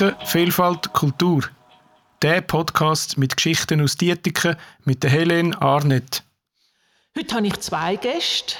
[0.00, 1.42] Dietiken, Vielfalt, Kultur.
[2.22, 6.22] Der Podcast mit Geschichten aus Dietiken mit der Helene Arnett.
[7.14, 8.54] Heute habe ich zwei Gäste.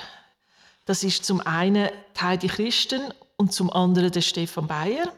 [0.84, 1.88] Das ist zum einen
[2.20, 5.10] Heidi Christen und zum anderen der Stefan Bayer.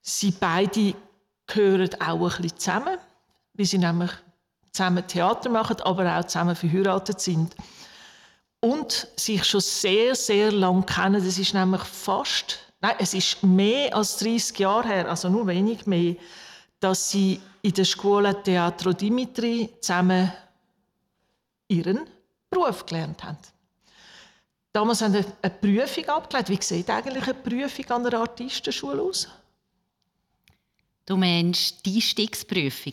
[0.00, 0.94] Sie beide
[1.46, 2.98] gehören auch ein bisschen zusammen,
[3.52, 4.12] weil sie nämlich
[4.72, 7.54] zusammen Theater machen, aber auch zusammen verheiratet sind.
[8.60, 11.22] Und sich schon sehr, sehr lange kennen.
[11.22, 15.86] Das ist nämlich fast, nein, es ist mehr als 30 Jahre her, also nur wenig
[15.86, 16.16] mehr,
[16.78, 20.30] dass sie in der Schule Teatro Dimitri zusammen
[21.66, 22.00] ihren
[22.50, 23.38] Beruf gelernt haben.
[24.70, 26.50] Damals haben wir eine Prüfung abgelegt.
[26.50, 29.28] Wie sieht eigentlich eine Prüfung an einer Artistenschule aus?
[31.06, 32.92] Du meinst die Einstiegsprüfung?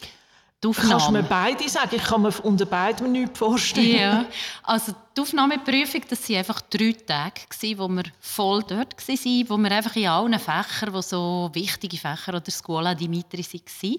[0.61, 1.95] Du Kannst du mir beide sagen?
[1.95, 3.97] Ich kann mir unter beiden nichts vorstellen.
[3.97, 4.25] Ja,
[4.61, 7.41] also die Aufnahmeprüfung, das waren einfach drei Tage,
[7.77, 12.35] wo wir voll dort waren, wo wir einfach in allen Fächern, die so wichtige Fächer
[12.35, 13.97] oder Scuola Dimitri waren,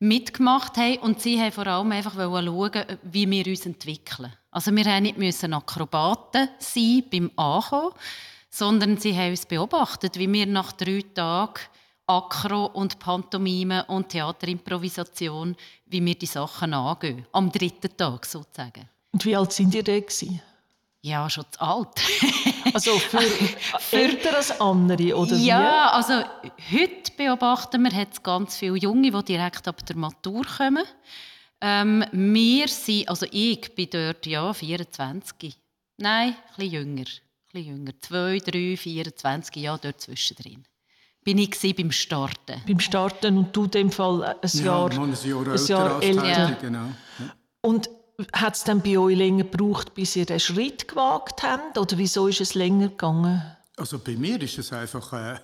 [0.00, 0.98] mitgemacht haben.
[0.98, 4.32] Und sie haben vor allem einfach schauen, wie wir uns entwickeln.
[4.50, 7.92] Also wir mussten nicht Akrobaten sein beim Ankommen,
[8.50, 11.60] sondern sie haben uns beobachtet, wie wir nach drei Tagen
[12.08, 17.26] Akro und Pantomime und Theaterimprovisation, wie wir die Sachen angehen.
[17.32, 18.88] Am dritten Tag sozusagen.
[19.12, 19.92] Und wie alt sind ihr da?
[21.02, 22.00] Ja, schon zu alt.
[22.74, 23.20] also für,
[23.96, 25.96] älter als andere, oder Ja, wie?
[25.96, 26.14] also
[26.72, 30.84] heute beobachten wir, es ganz viele Junge, die direkt ab der Matur kommen.
[31.60, 35.56] Ähm, wir sind, also ich bin dort ja 24.
[35.98, 37.04] Nein, ein bisschen jünger.
[37.04, 37.92] Ein bisschen jünger.
[38.00, 40.64] 2, 3, 24 Jahre dort zwischendrin
[41.26, 42.62] bin ich beim Starten.
[42.68, 46.28] Beim Starten und du in dem Fall ein ja, Jahr, ein Jahr, ein Jahr älter.
[46.28, 46.50] Ja.
[46.60, 46.86] Genau.
[47.18, 47.34] Ja.
[47.62, 47.90] Und
[48.32, 51.76] hat es dann bei euch länger gebraucht, bis ihr den Schritt gewagt habt?
[51.78, 53.42] Oder wieso ist es länger gegangen?
[53.76, 55.36] Also bei mir ist es einfach äh,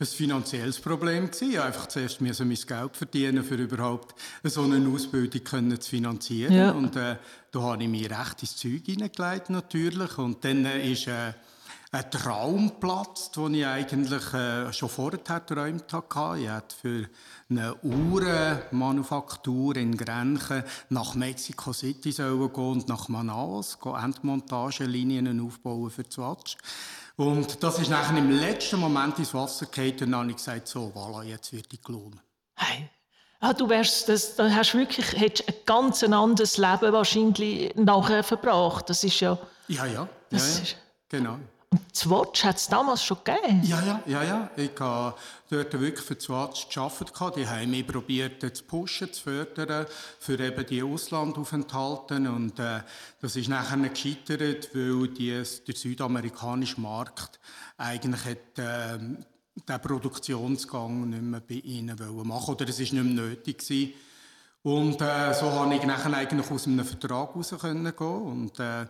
[0.00, 1.56] ein finanzielles Problem gewesen.
[1.60, 6.52] Einfach zuerst müssen mein Geld verdienen, für überhaupt so eine Ausbildung können zu finanzieren.
[6.52, 6.72] Ja.
[6.72, 7.16] Und äh,
[7.52, 10.18] da habe ich mir recht ins Zeug hineingelegt natürlich.
[10.18, 11.32] Und dann äh, ist äh,
[11.90, 16.38] ein Traumplatz, den ich eigentlich äh, schon vorher geträumt hatte.
[16.38, 17.08] Ich hätte für
[17.48, 26.04] eine Uhrenmanufaktur in Grenchen nach Mexico City sollen gehen und nach Manaus Endmontagelinien aufbauen für
[26.10, 26.58] Swatch.
[27.16, 30.68] Und das ist nachher im letzten Moment ins Wasser gefallen und dann habe ich gesagt,
[30.68, 32.20] so, voilà, jetzt wird ich gelohnt.
[32.54, 32.90] Hey.
[33.40, 38.90] Ah, du wärst, das, da hast wirklich hättest ein ganz anderes Leben wahrscheinlich nachher verbracht.
[38.90, 39.38] Das ist ja...
[39.68, 40.08] Ja, ja.
[40.30, 40.44] ja, ja.
[41.08, 41.38] Genau.
[41.70, 43.62] Und das Watch hat es damals schon gegeben?
[43.64, 44.50] Ja, ja, ja, ja.
[44.56, 45.14] Ich habe
[45.50, 47.36] dort wirklich für das Watch gearbeitet.
[47.36, 49.86] Die haben mich probiert zu pushen, zu fördern
[50.18, 52.14] für eben die Auslandaufenthalte.
[52.16, 52.80] Und äh,
[53.20, 57.38] das ist nachher gescheitert, weil die, der südamerikanische Markt
[57.76, 63.02] eigentlich hat, äh, den Produktionsgang nicht mehr bei ihnen machen Oder es war nicht mehr
[63.04, 63.58] nötig.
[63.58, 63.92] Gewesen.
[64.62, 67.86] Und äh, so konnte ich nachher eigentlich aus einem Vertrag raus gehen.
[67.98, 68.86] Und, äh,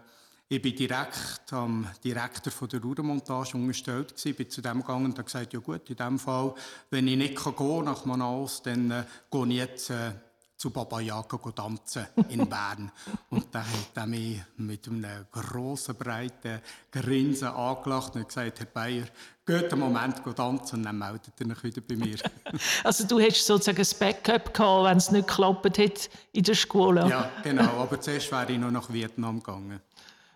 [0.50, 5.12] ich bin direkt am Direktor von der Rudermontage unterstellt gewesen, bin zu dem gegangen und
[5.12, 6.54] habe gesagt, ja gut, in dem Fall,
[6.90, 10.12] wenn ich nicht kann gehen nach Manaus, dann äh, gehe ich jetzt äh,
[10.56, 12.90] zu Baba Yaga tanzen in Bern.
[13.30, 16.60] und dann hat er mich mit einem grossen, breiten
[16.90, 19.04] Grinsen angelacht und gesagt, Herr Bayer,
[19.46, 22.16] geht einen Moment tanzen und dann meldet er sich wieder bei mir.
[22.84, 27.06] also du hättest sozusagen ein Backup gehabt, wenn es nicht geklappt hätte in der Schule?
[27.06, 29.80] Ja, genau, aber zuerst wäre ich noch nach Vietnam gegangen.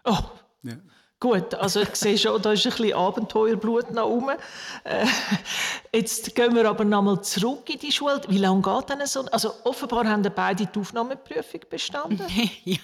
[0.04, 0.18] Oh,
[0.62, 0.74] ja.
[1.22, 4.30] Gut, also ich sehe schon, da ist ein bisschen Abenteuerblut noch rum.
[4.82, 5.06] Äh,
[5.94, 8.20] jetzt gehen wir aber noch mal zurück in die Schule.
[8.26, 9.24] Wie lange geht denn so?
[9.26, 12.26] Also offenbar haben beide die Aufnahmeprüfung bestanden.
[12.64, 12.76] ja,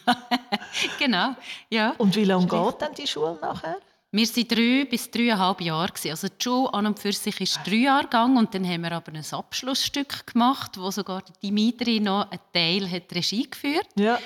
[1.01, 1.35] genau.
[1.69, 1.97] Ja.
[1.99, 3.79] Und wie lange geht denn die Schule nachher?
[4.13, 5.93] Wir waren drei bis dreieinhalb Jahre.
[6.09, 8.93] Also die Schule an und für sich ist drei Jahre gegangen und dann haben wir
[8.93, 14.21] aber ein Abschlussstück gemacht, wo sogar Dimitri noch einen Teil hat Regie geführt Ja.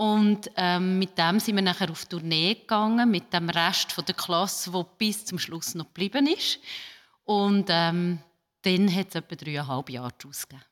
[0.00, 4.14] Und ähm, mit dem sind wir nachher auf Tournee gegangen, mit dem Rest von der
[4.14, 6.58] Klasse, der bis zum Schluss noch geblieben ist.
[7.24, 8.18] Und ähm,
[8.62, 10.64] dann hat es etwa dreieinhalb Jahre daraus gegeben.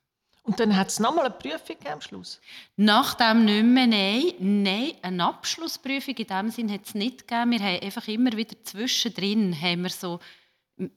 [0.45, 2.41] Und dann hat es nochmal eine Prüfung am Schluss?
[2.77, 4.33] Nach dem nicht mehr, nein.
[4.39, 7.51] Nein, eine Abschlussprüfung in dem Sinn hat es nicht gegeben.
[7.51, 10.21] Wir haben einfach immer wieder zwischendrin haben wir so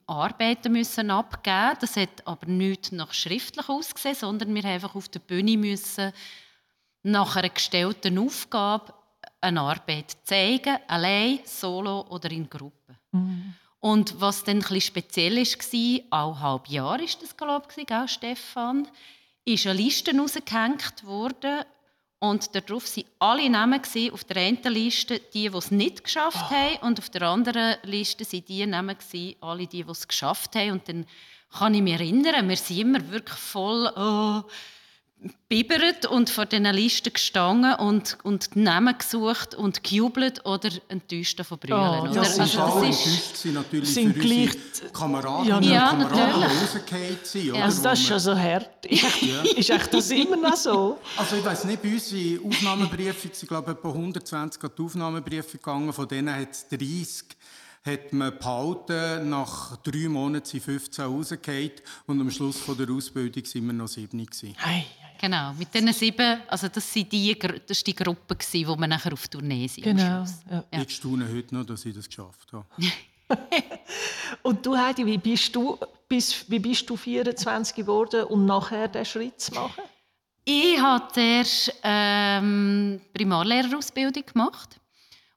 [0.07, 1.77] Arbeiten müssen abgeben.
[1.81, 6.13] Das hat aber nicht nach schriftlich ausgesehen, sondern wir haben einfach auf der Bühne müssen
[7.03, 8.93] nach einer gestellten Aufgabe
[9.41, 12.97] eine Arbeit zeigen, allein, solo oder in Gruppen.
[13.11, 13.53] Mhm.
[13.79, 18.87] Und was dann ein speziell war, auch halb Jahr ist das, glaube ich, auch, Stefan,
[19.43, 21.65] ist eine Liste rausgehängt worden
[22.19, 23.81] und darauf waren alle Namen
[24.11, 26.51] auf der einen Liste die, die es nicht geschafft oh.
[26.51, 28.95] haben und auf der anderen Liste waren die Namen
[29.41, 31.07] alle die, die es geschafft haben und dann
[31.51, 34.43] kann ich mich erinnern, wir sind immer wirklich voll oh,
[35.49, 41.39] bibert und vor diesen Listen gestanden und, und die Namen gesucht und gejubelt oder enttäuscht
[41.39, 41.79] davon brüllen.
[42.01, 42.11] Oder?
[42.13, 44.89] das Ja, ist und also, alle das ist, enttäuscht sind natürlich sind für gleich- unsere
[44.91, 46.41] Kameraden Ja, und ja, Kameraden,
[47.27, 47.51] sind.
[47.51, 47.63] oder?
[47.63, 48.85] Also das ist schon so hart.
[48.85, 49.03] Ist,
[49.57, 50.99] ist echt das immer noch so?
[51.17, 54.81] Also ich weiß nicht, bei uns in Aufnahmebriefe, ich glaube etwa 120 an die
[55.57, 57.25] gegangen, von denen hat es 30
[57.83, 61.71] hat man behalten, nach drei Monaten sind 15 rausgefallen
[62.05, 64.55] und am Schluss von der Ausbildung sind wir noch 7 gewesen.
[65.21, 69.13] Genau, mit diesen sieben, also das, sind die, das ist die Gruppe, wo wir nachher
[69.13, 69.83] auf Tournee sind.
[69.83, 70.25] Genau.
[70.49, 70.63] Ja.
[70.71, 70.81] Ja.
[70.81, 72.65] Ich staune heute noch, dass ich das geschafft habe.
[74.41, 75.77] Und du, Heidi, wie bist du,
[76.07, 79.83] bis, wie bist du 24 geworden, um nachher den Schritt zu machen?
[80.43, 84.79] Ich habe zuerst ähm, Primarlehrerausbildung gemacht.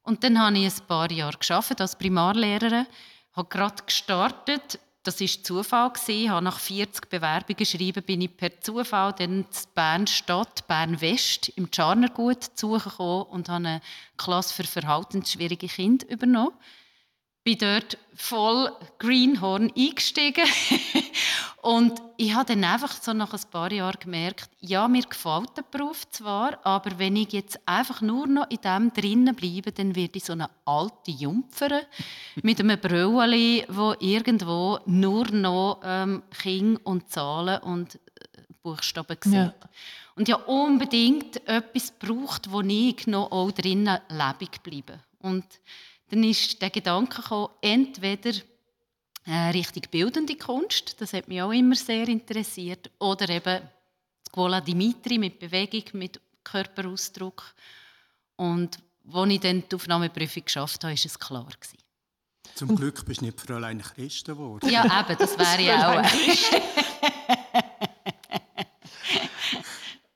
[0.03, 1.37] Und dann habe ich ein paar Jahre
[1.79, 2.87] als Primarlehrerin.
[3.35, 4.79] habe gerade gestartet.
[5.05, 5.93] Das war Zufall.
[6.07, 11.71] Ich habe nach 40 Bewerbungen geschrieben, bin ich per Zufall dann zu Bern-Stadt, Bern-West im
[11.71, 13.81] Tscharnergut zu suchen gekommen und habe eine
[14.17, 16.55] Klasse für verhaltensschwierige Kinder übernommen
[17.45, 20.45] bin dort voll Greenhorn eingestiegen.
[21.63, 25.63] und ich habe dann einfach so nach ein paar Jahren gemerkt, ja, mir gefällt der
[25.63, 30.17] Beruf zwar, aber wenn ich jetzt einfach nur noch in dem drinnen bleibe, dann werde
[30.17, 31.83] ich so eine alte Jumpfer
[32.43, 37.99] mit einem Brülli, wo irgendwo nur noch ähm, King und Zahlen und äh,
[38.63, 39.35] Buchstaben sieht.
[39.35, 39.55] Ja.
[40.17, 45.01] Und ja unbedingt etwas braucht, wo ich noch auch drinnen lebendig bleibe.
[45.21, 45.45] Und
[46.15, 48.33] dann ist der Gedanke gekommen, entweder
[49.27, 53.69] äh, richtig bildende Kunst, das hat mich auch immer sehr interessiert, oder eben
[54.29, 57.55] Scuola Dimitri mit Bewegung, mit Körperausdruck.
[58.37, 58.79] Und
[59.13, 61.47] als ich dann die Aufnahmeprüfung geschafft habe, war es klar.
[61.47, 61.79] Gewesen.
[62.55, 64.69] Zum Glück bist du nicht Fräulein Christen geworden.
[64.69, 66.11] Ja, eben, das wäre ja auch.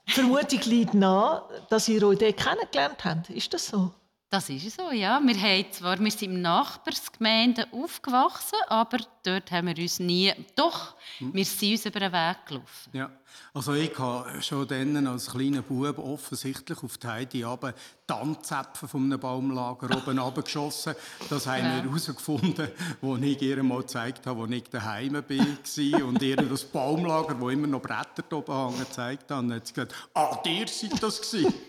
[0.06, 3.31] Die Vermutung liegt nahe, dass ihr euch dort kennengelernt habt.
[3.31, 3.93] Ist das so?
[4.31, 5.19] Das ist so, ja.
[5.25, 10.31] Wir, haben zwar, wir sind in Nachbarsgemeinden aufgewachsen, aber dort haben wir uns nie...
[10.55, 12.91] Doch, wir sind uns über den Weg gelaufen.
[12.93, 13.11] Ja,
[13.55, 17.73] also ich habe schon dann als kleiner Bub offensichtlich auf die Heidi runter
[18.07, 20.95] Tanzzäpfen von einem Baumlager oben runtergeschossen.
[21.31, 22.69] Das haben wir herausgefunden,
[23.01, 27.49] als ich ihr mal gezeigt habe, als ich daheim war und ihr das Baumlager, wo
[27.49, 29.41] immer noch Bretter oben hängen, gezeigt habe.
[29.41, 31.55] Und dann hat sie gesagt, ah, ihr seid das gewesen.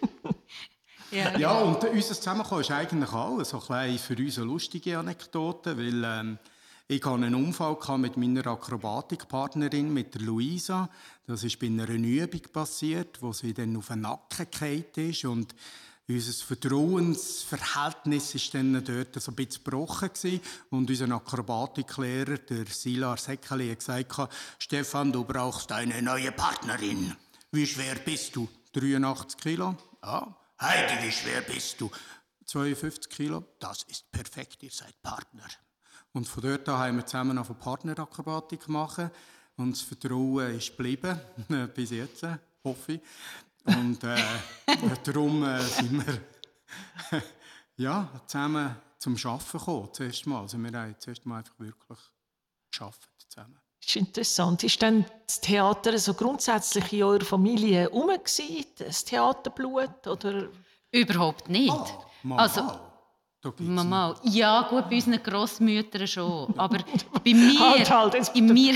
[1.11, 1.37] Ja.
[1.37, 6.03] Ja, und unser Zusammenkommen ist eigentlich alles so ein für uns eine lustige Anekdote, weil
[6.03, 6.37] ähm,
[6.87, 10.89] ich hatte einen Unfall mit meiner Akrobatikpartnerin, mit der Luisa.
[11.27, 15.53] Das ist bei einer Übung passiert, wo sie dann auf den Nacken gefallen ist und
[16.07, 20.41] unser Vertrauensverhältnis ist dann dort so ein bisschen gebrochen gewesen.
[20.71, 27.15] und unser Akrobatiklehrer, der Silar Säckeli, hat gesagt, Stefan, du brauchst eine neue Partnerin.
[27.51, 28.49] Wie schwer bist du?
[28.73, 29.75] 83 Kilo?
[30.03, 30.35] Ja.
[30.61, 31.89] Heidi, wie schwer bist du?
[32.45, 33.45] 52 Kilo.
[33.59, 35.47] Das ist perfekt, ihr seid Partner.
[36.11, 39.09] Und von dort an haben wir zusammen auf Partnerakrobatik gemacht.
[39.55, 41.17] Und das Vertrauen ist geblieben,
[41.73, 42.25] bis jetzt,
[42.61, 43.01] hoffe ich.
[43.63, 44.21] Und äh,
[45.05, 46.21] darum äh, sind wir
[47.77, 50.41] ja, zusammen zum Arbeiten gekommen, zuerst mal.
[50.41, 51.99] Also wir haben zuerst mal einfach wirklich
[52.69, 53.61] gearbeitet zusammen.
[53.81, 54.63] Das ist interessant.
[54.63, 58.11] Ist denn das Theater so grundsätzlich in eurer Familie herum
[58.77, 60.05] das Theaterblut?
[60.07, 60.49] Oder?
[60.91, 61.73] Überhaupt nicht.
[62.23, 62.69] Mal, Also,
[63.59, 66.79] Mama, ja gut, bei unseren Grossmüttern schon, aber
[67.23, 68.75] bei mir, Halt, halt, in mir,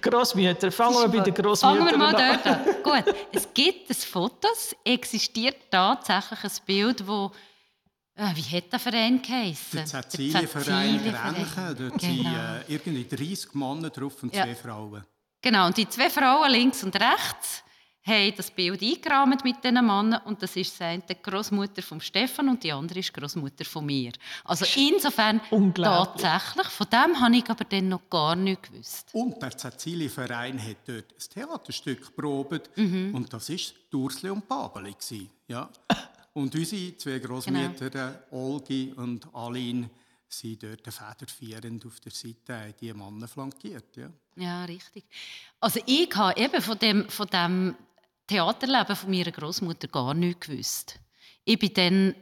[0.00, 2.40] Grossmütter, fangen wir bei den Grossmüttern fangen wir mal an.
[2.44, 2.82] dort an.
[3.04, 7.28] Gut, es gibt ein Foto, es existiert tatsächlich ein Bild, äh,
[8.34, 9.76] wie hat der Verein geheißen?
[9.78, 10.98] Der Cäcilienverein.
[11.02, 12.14] Grenchen, dort Genau.
[12.14, 14.44] sind äh, irgendwie 30 Männer drauf und Ja.
[14.44, 15.04] zwei Frauen.
[15.42, 17.62] Genau, und die zwei Frauen links und rechts
[18.02, 22.00] haben das Bild eingerahmt mit diesen Männern und das ist die eine die Großmutter von
[22.00, 24.12] Stefan und die andere ist die Großmutter von mir.
[24.44, 25.40] Also insofern
[25.74, 29.08] tatsächlich, von dem habe ich aber dann noch gar nichts gewusst.
[29.12, 33.14] Und der Cäcilienverein hat dort ein Theaterstück geprobt Mhm.
[33.14, 33.56] und das war
[33.90, 34.94] Dursli und Babeli.
[35.48, 35.68] Ja.
[36.36, 38.14] Und unsere zwei Großmütter, Genau.
[38.30, 39.88] Olgi und Aline,
[40.28, 43.96] sind dort federführend auf der Seite, die Männer flankiert.
[43.96, 44.10] Ja.
[44.36, 45.04] Ja, richtig.
[45.60, 47.74] Also ich habe eben von dem, von dem
[48.26, 51.00] Theaterleben von meiner Großmutter gar nichts gewusst.
[51.46, 52.14] Ich bin dann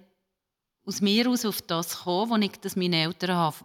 [0.87, 3.57] aus mir aus auf das gekommen, als ich das meinen Eltern habe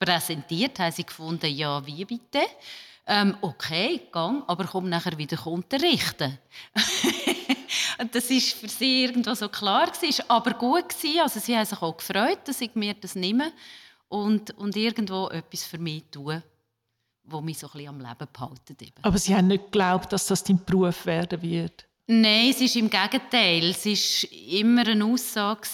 [0.00, 0.90] präsentiert habe.
[0.90, 2.42] Sie gefunden, ja, wie bitte?
[3.06, 6.38] Ähm, okay, gang, aber komm nachher wieder unterrichten.
[7.98, 11.20] Und das ist für sie irgendwo so klar gewesen, aber gut gewesen.
[11.20, 13.52] Also sie haben sich auch gefreut, dass ich mir das nehme
[14.08, 16.42] und, und irgendwo etwas für mich tue
[17.24, 18.76] wo mich so ein bisschen am Leben behalten.
[18.80, 18.92] Eben.
[19.02, 21.86] Aber Sie haben nicht geglaubt, dass das dein Beruf werden wird?
[22.06, 23.70] Nein, es ist im Gegenteil.
[23.70, 25.66] Es war immer eine Aussage,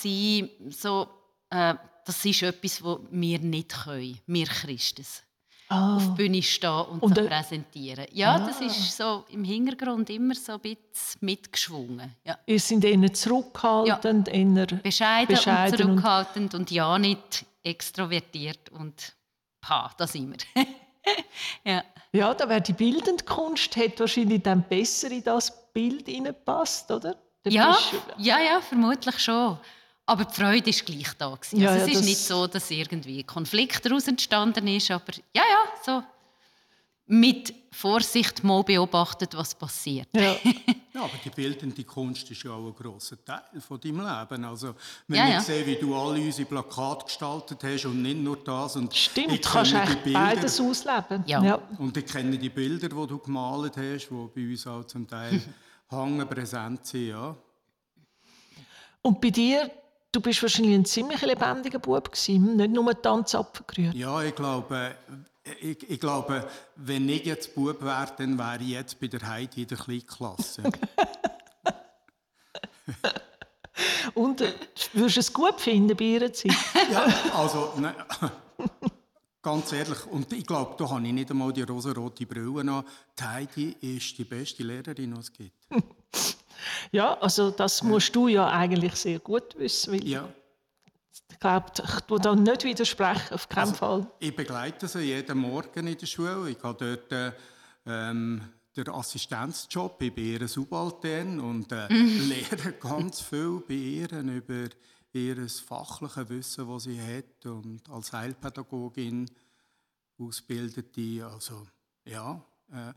[0.68, 1.08] so,
[1.50, 1.74] äh,
[2.04, 5.22] das ist etwas, was wir nicht können, wir Christus.
[5.70, 5.96] Ah.
[5.96, 8.04] Auf die Bühne stehen und, und äh, präsentieren.
[8.12, 8.38] Ja, ah.
[8.40, 12.16] das ist so im Hintergrund immer so ein bisschen mitgeschwungen.
[12.24, 12.36] Ja.
[12.44, 14.34] Ihr seid eher zurückhaltend, ja.
[14.34, 19.14] eher bescheiden, bescheiden und zurückhaltend und, und ja nicht extrovertiert und
[19.60, 20.66] pa, da sind wir.
[21.64, 21.84] ja.
[22.12, 27.14] ja, da wäre die bildende Kunst hat wahrscheinlich dann besser in das Bild hineinpasst, oder?
[27.46, 27.78] ja,
[28.18, 29.56] ja, ja, vermutlich schon.
[30.10, 31.38] Aber die Freude war gleich da.
[31.52, 35.42] Ja, also es ja, ist nicht so, dass irgendwie Konflikt daraus entstanden ist, aber ja,
[35.42, 36.02] ja, so
[37.06, 40.08] mit Vorsicht mal beobachtet, was passiert.
[40.12, 40.34] Ja.
[40.94, 44.44] ja, aber die bildende Kunst ist ja auch ein grosser Teil von deinem Leben.
[44.44, 44.74] Also,
[45.06, 45.40] wenn ja, ich ja.
[45.42, 48.74] sehe, wie du alle unsere Plakate gestaltet hast und nicht nur das.
[48.74, 51.22] Und Stimmt, du kannst echt beides ausleben.
[51.26, 51.40] Ja.
[51.40, 51.54] ja.
[51.78, 55.40] Und ich kenne die Bilder, die du gemalt hast, die bei uns auch zum Teil
[55.88, 57.10] hängen, präsent sind.
[57.10, 57.36] Ja.
[59.02, 59.70] Und bei dir,
[60.12, 63.94] du bist wahrscheinlich ein ziemlich lebendiger Bub gewesen, nicht nur Tanzapfel gerührt.
[63.94, 64.96] Ja, ich glaube,
[65.60, 69.62] ich, ich, glaube, wenn ich jetzt Bub wäre, dann wäre ich jetzt bei der Heidi
[69.62, 70.62] in der Kleinklasse.
[74.14, 74.52] Und äh,
[74.92, 76.52] würdest du es gut finden bei ihrer Zeit?
[76.92, 77.94] ja, also, ne,
[79.42, 82.84] ganz ehrlich, und ich glaube, da habe ich nicht einmal die rosa-rote Brille an.
[83.18, 85.54] Die Heidi ist die beste Lehrerin, die es gibt.
[86.92, 90.04] Ja, also das musst du ja eigentlich sehr gut wissen.
[90.06, 90.28] ja
[91.40, 94.06] glaube, ich tue da nicht widersprechen, auf keinen also, Fall.
[94.20, 96.50] Ich begleite sie jeden Morgen in der Schule.
[96.50, 97.34] Ich habe dort
[97.86, 98.42] ähm,
[98.76, 100.00] den Assistenzjob.
[100.02, 104.68] Ich bin ihr Subaltern und äh, lehre ganz viel bei ihr über
[105.12, 109.28] ihr fachliches Wissen, das sie hat und als Heilpädagogin
[110.18, 111.26] ausbildete.
[111.26, 111.66] Also,
[112.04, 112.92] ja, äh,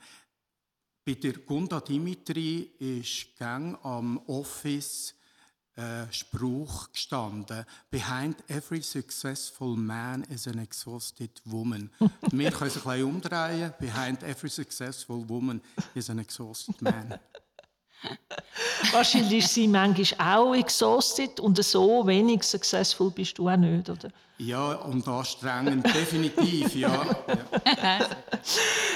[1.06, 5.14] bei der Gunda Dimitri ist gang am Office
[5.76, 7.66] äh, Spruch gestanden.
[7.90, 11.90] Behind every successful man is an exhausted woman.
[12.32, 13.74] Wir können es ein bisschen umdrehen.
[13.80, 15.62] Behind every successful woman
[15.94, 17.20] is an exhausted man.
[18.92, 24.10] Wahrscheinlich ist sie manchmal auch exhausted und so wenig successful bist du auch nicht, oder?
[24.38, 26.92] Ja, und anstrengend, definitiv, ja.
[27.66, 28.08] ja.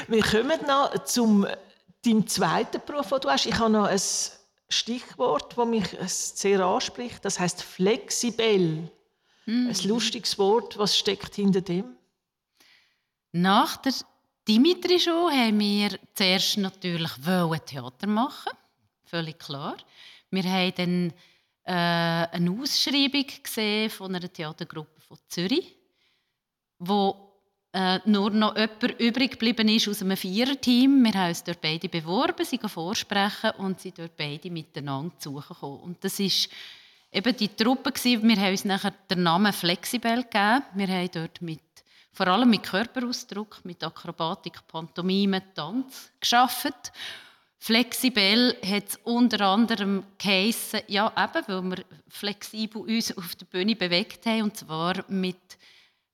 [0.07, 1.47] Wir kommen noch zum
[2.05, 3.45] deinem zweiten Beruf, den du hast.
[3.45, 4.01] Ich habe noch ein
[4.69, 7.23] Stichwort, das mich sehr anspricht.
[7.23, 8.89] Das heißt flexibel.
[9.45, 9.69] Mhm.
[9.69, 10.77] Ein lustiges Wort.
[10.77, 11.95] Was steckt hinter dem?
[13.31, 13.93] Nach der
[14.47, 17.11] Dimitri Show haben wir zuerst natürlich
[17.65, 18.51] Theater machen.
[19.03, 19.77] Völlig klar.
[20.29, 21.13] Wir haben dann
[21.63, 25.75] äh, eine Ausschreibung gesehen von einer Theatergruppe von Zürich,
[26.79, 27.26] wo
[27.73, 31.03] äh, nur noch jemand übrig geblieben ist aus einem Viererteam.
[31.03, 36.03] Wir haben uns dort beide beworben, sie vorsprechen und sie dort beide miteinander suchen Und
[36.03, 36.49] das ist
[37.11, 38.27] eben die Truppe gewesen.
[38.27, 40.63] Wir haben uns nachher den Namen Flexibel gegeben.
[40.75, 41.61] Wir haben dort mit,
[42.13, 46.91] vor allem mit Körperausdruck, mit Akrobatik, Pantomime, Tanz geschafft.
[47.59, 53.75] Flexibel hat es unter anderem geheissen, ja eben, weil wir flexibel uns auf der Bühne
[53.75, 55.57] bewegt haben, und zwar mit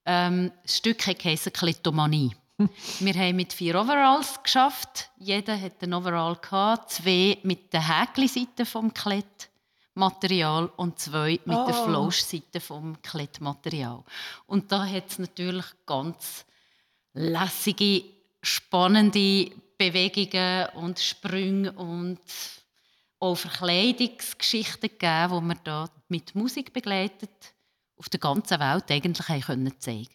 [0.05, 2.35] ähm, das Stück heisst Klitomanie.
[2.99, 5.09] Wir haben mit vier Overalls geschafft.
[5.17, 11.65] Jeder hat einen Overall gehabt, zwei mit der Häkli-Seite vom Klettmaterial und zwei mit oh.
[11.65, 14.03] der Flauschseite vom Klettmaterial.
[14.45, 16.45] Und da hat es natürlich ganz
[17.13, 18.03] lässige,
[18.41, 22.19] spannende Bewegungen und Sprünge und
[23.19, 27.52] auch Verkleidungsgeschichten gegeben, die wir da mit Musik begleitet
[28.03, 30.07] auf der ganzen Welt eigentlich haben können zeigen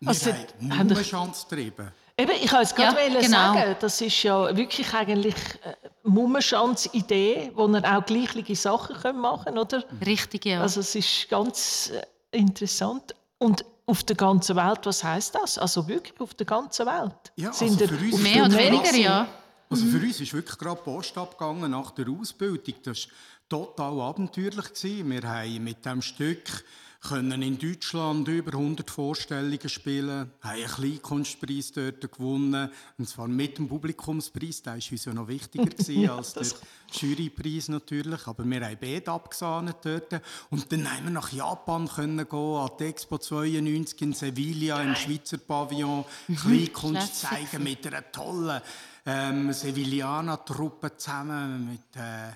[0.00, 0.08] können.
[0.08, 1.92] Also, Wir haben Mummenschanz getrieben.
[2.18, 3.28] Eben, ich wollte es gerade ja, genau.
[3.28, 9.58] sagen, das ist ja wirklich eigentlich eine Mummenschanz-Idee, wo man auch gleiche Sachen machen können,
[9.58, 9.84] oder?
[10.04, 10.60] Richtig, ja.
[10.60, 11.92] Also es ist ganz
[12.32, 13.14] äh, interessant.
[13.38, 15.58] Und auf der ganzen Welt, was heißt das?
[15.58, 17.32] Also wirklich auf der ganzen Welt?
[17.36, 19.28] Ja, also Sind für uns mehr oder weniger, ja.
[19.70, 22.74] Also für uns ist wirklich gerade Post abgegangen nach der Ausbildung.
[22.82, 24.72] Das war total abenteuerlich.
[24.82, 26.64] Wir haben mit diesem Stück
[27.08, 33.58] können in Deutschland über 100 Vorstellungen spielen, haben einen Kleinkunstpreis dort gewonnen, und zwar mit
[33.58, 36.46] dem Publikumspreis, der war uns ja noch wichtiger als der
[36.92, 40.20] Jurypreis natürlich, aber wir haben beide abgesahnet dort.
[40.50, 44.94] Und dann haben wir nach Japan können gehen, an die Expo 92 in Sevilla, im
[44.94, 46.36] Schweizer Pavillon, mhm.
[46.36, 48.60] Kleinkunst zeigen mit einer tollen
[49.04, 52.32] ähm, Sevillaner-Truppe zusammen, mit äh,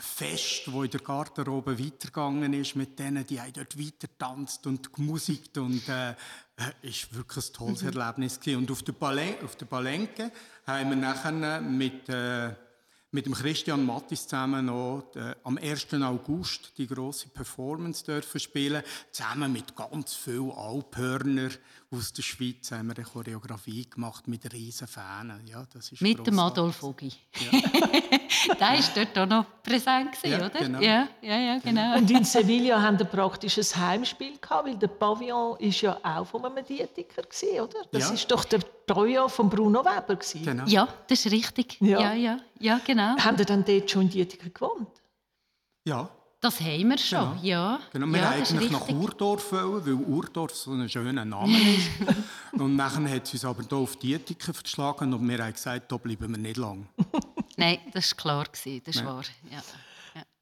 [0.00, 4.92] Fest, wo in der Garderobe weitergegangen ist mit denen, die haben dort weiter tanzt und
[4.92, 6.14] gemusikt und äh, äh,
[6.82, 7.88] ist wirklich ein tolles mhm.
[7.88, 8.58] Erlebnis gewesen.
[8.58, 10.32] Und auf der, Balen auf der Balenke
[10.66, 12.52] haben wir nachher mit äh,
[13.12, 15.94] mit dem Christian Mattis zusammen noch äh, am 1.
[15.94, 21.50] August die große Performance dürfen spielen, zusammen mit ganz vielen Alphörner
[21.92, 25.44] aus der Schweiz haben wir eine Choreografie gemacht mit riesen Fahnen.
[25.46, 27.12] Ja, das ist mit dem Adolf Ogi.
[27.34, 27.60] Ja.
[28.54, 30.50] der war dort auch noch präsent, gewesen, ja, oder?
[30.50, 30.80] Genau.
[30.80, 31.96] Ja, ja, ja, genau.
[31.96, 36.26] Und in Sevilla haben wir praktisch ein Heimspiel gehabt, weil der Pavillon ist ja auch
[36.26, 37.80] von einem Dietiker gewesen, oder?
[37.90, 38.14] Das ja.
[38.14, 40.44] ist doch der Treuer von Bruno Weber gewesen.
[40.44, 40.64] Genau.
[40.66, 41.76] Ja, das ist richtig.
[41.80, 43.16] Ja, ja, ja, ja genau.
[43.16, 44.88] Haben ihr dann dort schon in Dietiker gewohnt?
[45.84, 46.08] Ja.
[46.42, 47.42] Das haben wir schon, Genau.
[47.42, 47.80] ja.
[47.92, 48.88] Genau, wir ja, eigentlich nach.
[48.88, 51.90] Urdorf wollen, weil Urdorf so ein schöner Name ist.
[52.52, 55.98] und nachher hat sie uns aber hier auf Dietiken verschlagen und wir haben gesagt, da
[55.98, 56.88] bleiben wir nicht lang.
[57.56, 59.22] Nein, das war klar, gewesen, das ist wahr.
[59.50, 59.62] Ja.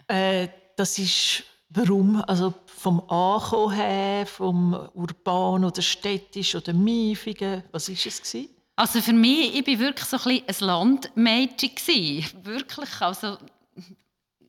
[0.09, 0.43] Ja.
[0.43, 2.23] Äh, das ist warum?
[2.27, 8.51] Also vom Ankommen her, vom Urban oder Städtisch oder Miefigen, was ist es gewesen?
[8.77, 11.75] Also für mich, ich war wirklich so ein, ein Landmädchen.
[11.75, 12.45] gewesen.
[12.45, 13.39] Wirklich, also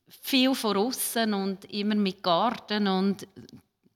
[0.08, 3.28] viel von außen und immer mit Garten und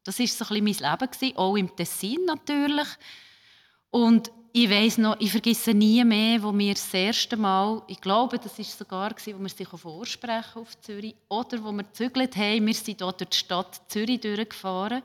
[0.04, 2.88] das war so ein mein Leben, gewesen, auch im Tessin natürlich.
[3.90, 8.38] Und ich weiß noch, ich vergesse nie mehr, wo wir das erste Mal, ich glaube,
[8.38, 12.74] das war sogar, wo wir sich vorsprechen auf Zürich, oder wo wir gezügelt haben, wir
[12.76, 15.02] sind hier durch die Stadt Zürich durchgefahren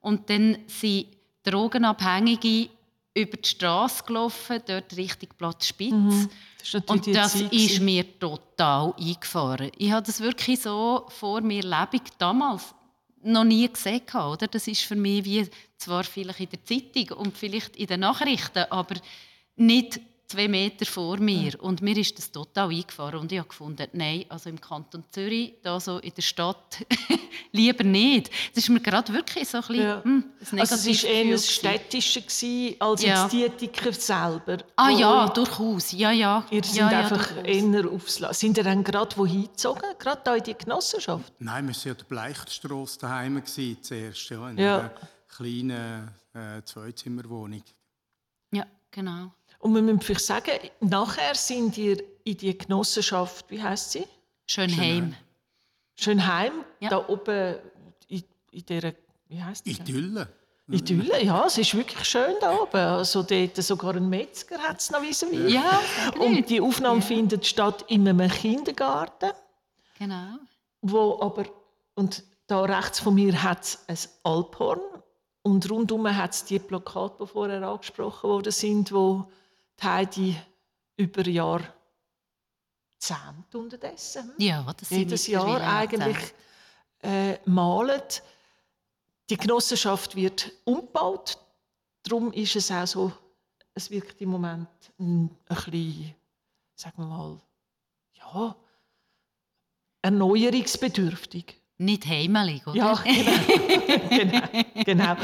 [0.00, 1.06] und dann sind
[1.44, 2.68] Drogenabhängige
[3.14, 6.28] über die Straße gelaufen, dort Richtung Platz Spitz.
[6.58, 9.70] Das Und das Zeit ist mir total eingefahren.
[9.78, 12.74] Ich habe das wirklich so vor mir lebig damals
[13.24, 14.02] noch nie gesehen.
[14.14, 14.46] Oder?
[14.46, 18.64] Das ist für mich wie zwar vielleicht in der Zeitung und vielleicht in den Nachrichten,
[18.70, 18.96] aber
[19.56, 21.62] nicht zwei Meter vor mir.
[21.62, 23.20] Und mir ist das total eingefahren.
[23.20, 26.84] Und ich habe gefunden, nein, also im Kanton Zürich, da so in der Stadt,
[27.52, 28.30] lieber nicht.
[28.54, 30.02] Das ist mir gerade wirklich so ein bisschen Ja.
[30.04, 31.48] hm, ein Also es war eher ein gewesen.
[31.50, 33.22] städtischer gewesen, als Ja.
[33.24, 34.58] jetzt Dietiker selber.
[34.76, 35.92] Ah ja, durchaus.
[35.92, 36.44] Ja, ja.
[36.50, 38.34] Ihr seid ja, ja, einfach eher aufs Land.
[38.36, 39.82] Sind ihr dann gerade wohin gezogen?
[39.98, 41.32] Gerade da in die Genossenschaft?
[41.38, 44.78] Nein, wir waren an der Bleichtstrasse daheim zuerst, ja, in Ja.
[44.78, 44.92] einer
[45.28, 47.62] kleinen äh, Zweizimmerwohnung.
[48.52, 49.32] Ja, genau.
[49.64, 50.50] Und wir müssen vielleicht sagen,
[50.80, 54.04] nachher sind ihr in die Genossenschaft, wie heißt sie?
[54.46, 55.14] Schönheim.
[55.96, 56.90] Schönheim, Ja.
[56.90, 57.56] da oben
[58.08, 58.92] in, in dieser,
[59.26, 59.70] wie heißt die?
[59.70, 60.28] Idylle.
[60.70, 62.76] Idylle, ja, es ist wirklich schön da oben.
[62.76, 65.80] Also dort sogar ein Metzger hat es noch vis Ja,
[66.18, 69.30] Und die Aufnahme findet statt in einem Kindergarten,
[69.98, 70.36] Genau.
[70.82, 71.46] wo aber,
[71.94, 74.80] und da rechts von mir hat es ein Alphorn
[75.40, 79.24] und rundum hat es die Plakate, die vorher angesprochen worden sind, wo
[79.80, 80.36] die Heidi
[80.96, 81.72] über Jahre
[82.98, 84.32] zähmt unterdessen.
[84.38, 86.34] Ja, das Jedes Jahr eigentlich
[87.02, 88.02] äh, malen.
[89.28, 91.38] Die Genossenschaft wird umgebaut.
[92.02, 93.12] Darum ist es auch so,
[93.74, 96.14] es wirkt im Moment ein, ein bisschen,
[96.74, 97.40] sagen wir mal,
[98.12, 98.56] ja,
[100.02, 101.60] erneuerungsbedürftig.
[101.78, 102.76] Nicht heimelig, oder?
[102.76, 104.40] Ja, genau.
[104.84, 105.16] genau, genau.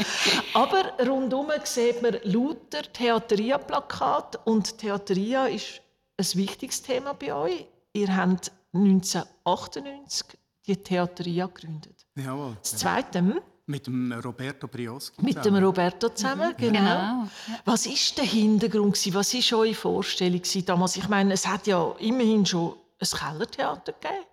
[0.53, 5.81] Aber rundum sieht man lauter Theateria-Plakate und Theateria ist
[6.17, 7.65] ein wichtiges Thema bei euch.
[7.93, 10.37] Ihr habt 1998
[10.67, 12.05] die Theateria gegründet.
[12.15, 12.57] Jawohl.
[12.61, 13.41] Das Zweite hm?
[13.67, 15.13] Mit dem Roberto Brioschi.
[15.21, 15.55] mit dem.
[15.55, 16.79] Roberto zusammen, genau.
[16.79, 17.27] Genau.
[17.63, 18.97] Was ist der Hintergrund?
[19.13, 20.97] Was ist eure Vorstellung damals?
[20.97, 24.25] Ich meine, es hat ja immerhin schon ein Kellertheater gegeben.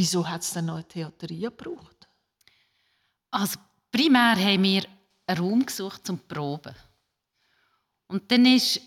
[0.00, 2.08] Wieso hat es dann noch eine Theateria gebraucht?
[3.30, 3.58] Also
[3.92, 4.84] primär haben wir
[5.26, 6.74] einen Raum gesucht zum Proben.
[8.06, 8.80] Und dann ist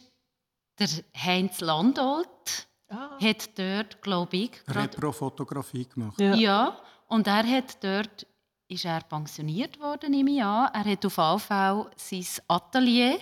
[0.79, 3.17] der Heinz Landolt Ah.
[3.21, 6.19] hat dort, glaube ich, Er gerade hat Pro-Fotografie gemacht.
[6.19, 6.33] Ja.
[6.33, 8.25] Ja, und er hat dort,
[8.67, 10.69] ist er pensioniert worden, ich an.
[10.73, 13.19] Er hat auf AV sein Atelier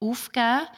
[0.00, 0.68] aufgegeben.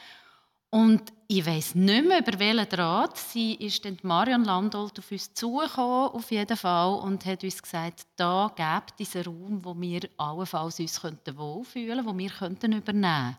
[0.71, 3.17] Und ich weiß nicht mehr, über welchen Draht.
[3.17, 8.05] Sie ist dann Marion Landolt auf uns zugekommen, auf jeden Fall, und hat uns gesagt,
[8.15, 13.37] da gibt es einen Raum, wo wir allenfalls uns könnten wohlfühlen wo wir könnten übernehmen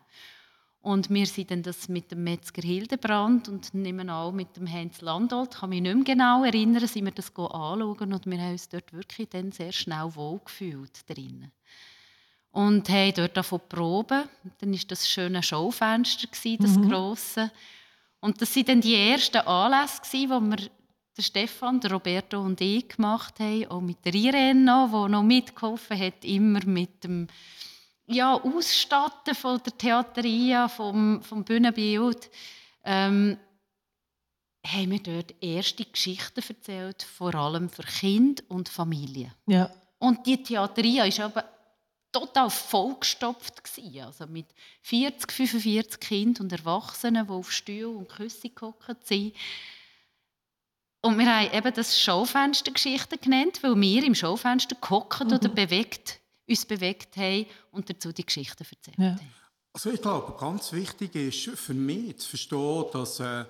[0.82, 5.00] und wir sind dann das mit dem Metzger Hildebrand und nehmen auch mit dem Heinz
[5.02, 8.68] Landolt, kann mich nicht mehr genau erinnern, sind wir das anschauen und wir haben uns
[8.68, 11.52] dort wirklich dann sehr schnell wohlgefühlt drinnen.
[12.52, 14.24] Und haben dort davon proben.
[14.58, 17.50] Dann war das schöne Schaufenster, das grosse.
[18.20, 20.68] Und das waren dann die ersten Anlässe, wo wir
[21.16, 25.22] der Stefan, der Roberto und ich gemacht haben, auch mit der Irene noch, die noch
[25.22, 27.28] mitgeholfen hat, immer mit dem
[28.06, 32.30] ja, Ausstatten von der Theateria, vom, vom Bühnenbild.
[32.84, 33.38] Ähm,
[34.66, 39.32] haben wir dort erste Geschichten erzählt, vor allem für Kinder und Familien.
[39.46, 39.70] Ja.
[39.98, 41.44] Und die Theateria war aber
[42.12, 43.62] total vollgestopft.
[43.64, 44.00] Gewesen.
[44.04, 44.46] Also mit
[44.82, 49.34] 40, 45 Kindern und Erwachsenen, die auf Stühlen und Küsse gehockt sind.
[51.02, 55.32] Und wir haben eben das Schaufenstergeschichten genannt, weil wir im Schaufenster gehockt Mhm.
[55.32, 59.04] oder bewegt, uns bewegt haben und dazu die Geschichten erzählt Ja.
[59.16, 59.34] haben.
[59.72, 63.44] Also ich glaube, ganz wichtig ist für mich zu verstehen, dass äh,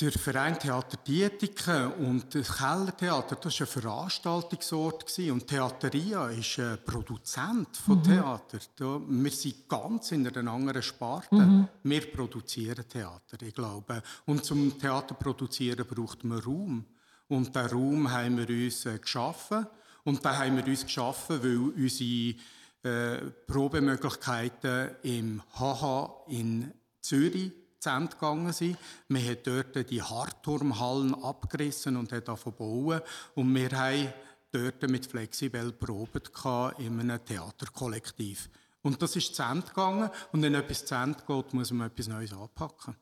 [0.00, 5.30] der Verein Theater Dietiken und das Kellertheater, das war ein Veranstaltungsort gewesen.
[5.30, 8.58] und Theateria ist ein Produzent von Theater.
[8.74, 11.68] Da, wir sind ganz in einer anderen Sparte.
[11.84, 14.02] Wir produzieren Theater, ich glaube.
[14.26, 16.84] Und zum Theater produzieren braucht man Raum.
[17.28, 19.66] Und diesen Raum haben wir uns äh, geschaffen.
[20.02, 22.34] Und den haben wir uns geschaffen, weil unsere
[22.82, 27.52] äh, Probemöglichkeiten im HH in Zürich
[27.90, 28.76] Ende gegangen sind.
[29.08, 33.00] Wir haben dort die Hartturmhallen abgerissen und haben davon bauen.
[33.34, 34.12] Und wir haben
[34.50, 36.30] dort mit Flexibel probiert
[36.78, 38.48] in einem Theaterkollektiv.
[38.82, 40.10] Und das ist zu Ende gegangen.
[40.32, 42.96] Und wenn etwas zu Ende geht, muss man etwas Neues anpacken.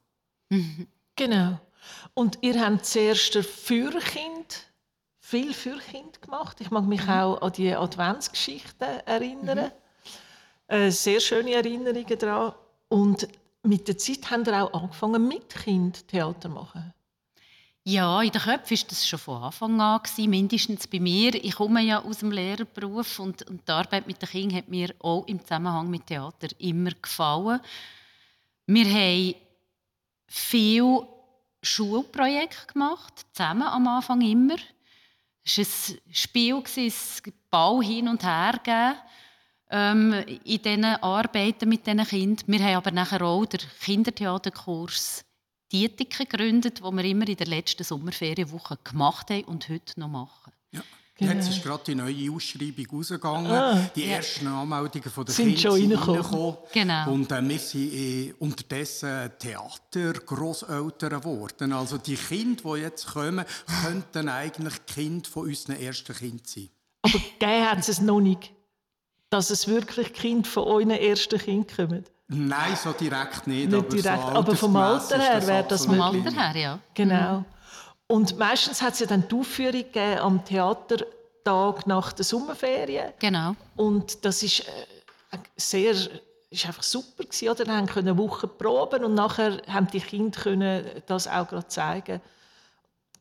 [1.14, 1.60] Genau.
[2.14, 4.72] Und ihr habt zuerst Fürkind,
[5.20, 6.58] viel Fürkind gemacht.
[6.60, 9.72] Ich mag mich auch an die Adventsgeschichten erinnern.
[10.68, 12.54] Äh, sehr schöne Erinnerungen daran.
[12.88, 13.28] Und
[13.62, 16.92] mit der Zeit haben wir auch angefangen, mit Kind Theater zu machen.
[17.85, 21.35] Ja, in den Köpfen war das schon von Anfang an, gewesen, mindestens bei mir.
[21.35, 24.94] Ich komme ja aus dem Lehrerberuf und, und die Arbeit mit den Kindern hat mir
[25.01, 27.61] auch im Zusammenhang mit Theater immer gefallen.
[28.66, 29.35] Wir haben
[30.29, 31.01] viel
[31.61, 34.57] Schulprojekte gemacht, zusammen am Anfang immer.
[35.44, 38.96] Es war ein Spiel, ein Ball hin und her gegeben,
[39.72, 40.12] ähm,
[40.44, 42.44] in diesen Arbeiten mit diesen Kindern.
[42.46, 45.24] Wir haben aber nachher auch den Kindertheaterkurs
[45.72, 50.52] Dietiken gegründet, wo wir immer in der letzten Sommerferienwoche gemacht haben und heute noch machen.
[50.70, 50.82] Ja.
[51.16, 51.32] Genau.
[51.32, 53.50] Jetzt ist gerade die neue Ausschreibung rausgegangen.
[53.52, 56.20] Ah, die ersten Anmeldungen von den Sind Kindern schon sind reingekommen.
[56.20, 56.56] reingekommen.
[56.72, 57.12] Genau.
[57.12, 61.72] Und äh, wir sind äh, unterdessen Theater-Grosseltern geworden.
[61.72, 63.44] Also die Kinder, die jetzt kommen,
[63.82, 66.68] könnten eigentlich Kinder von unseren ersten Kindern sein.
[67.02, 68.52] Aber gegeben hat es noch nicht,
[69.32, 72.04] dass es wirklich Kind von euren ersten Kind kommen.
[72.28, 73.70] Nein, so direkt nicht.
[73.70, 76.26] Nicht aber, direkt, so aber vom Alter her wäre das Vom möglich.
[76.26, 76.78] Alter her, ja.
[76.92, 77.44] Genau.
[78.08, 83.12] Und meistens hat es ja dann die Aufführung gegeben am Theatertag nach der Sommerferien.
[83.18, 83.56] Genau.
[83.76, 85.94] Und das ist äh, sehr,
[86.50, 87.66] ist einfach super gewesen, oder?
[87.66, 92.20] Wir können eine Woche proben und nachher haben die Kinder können das auch gerade zeigen.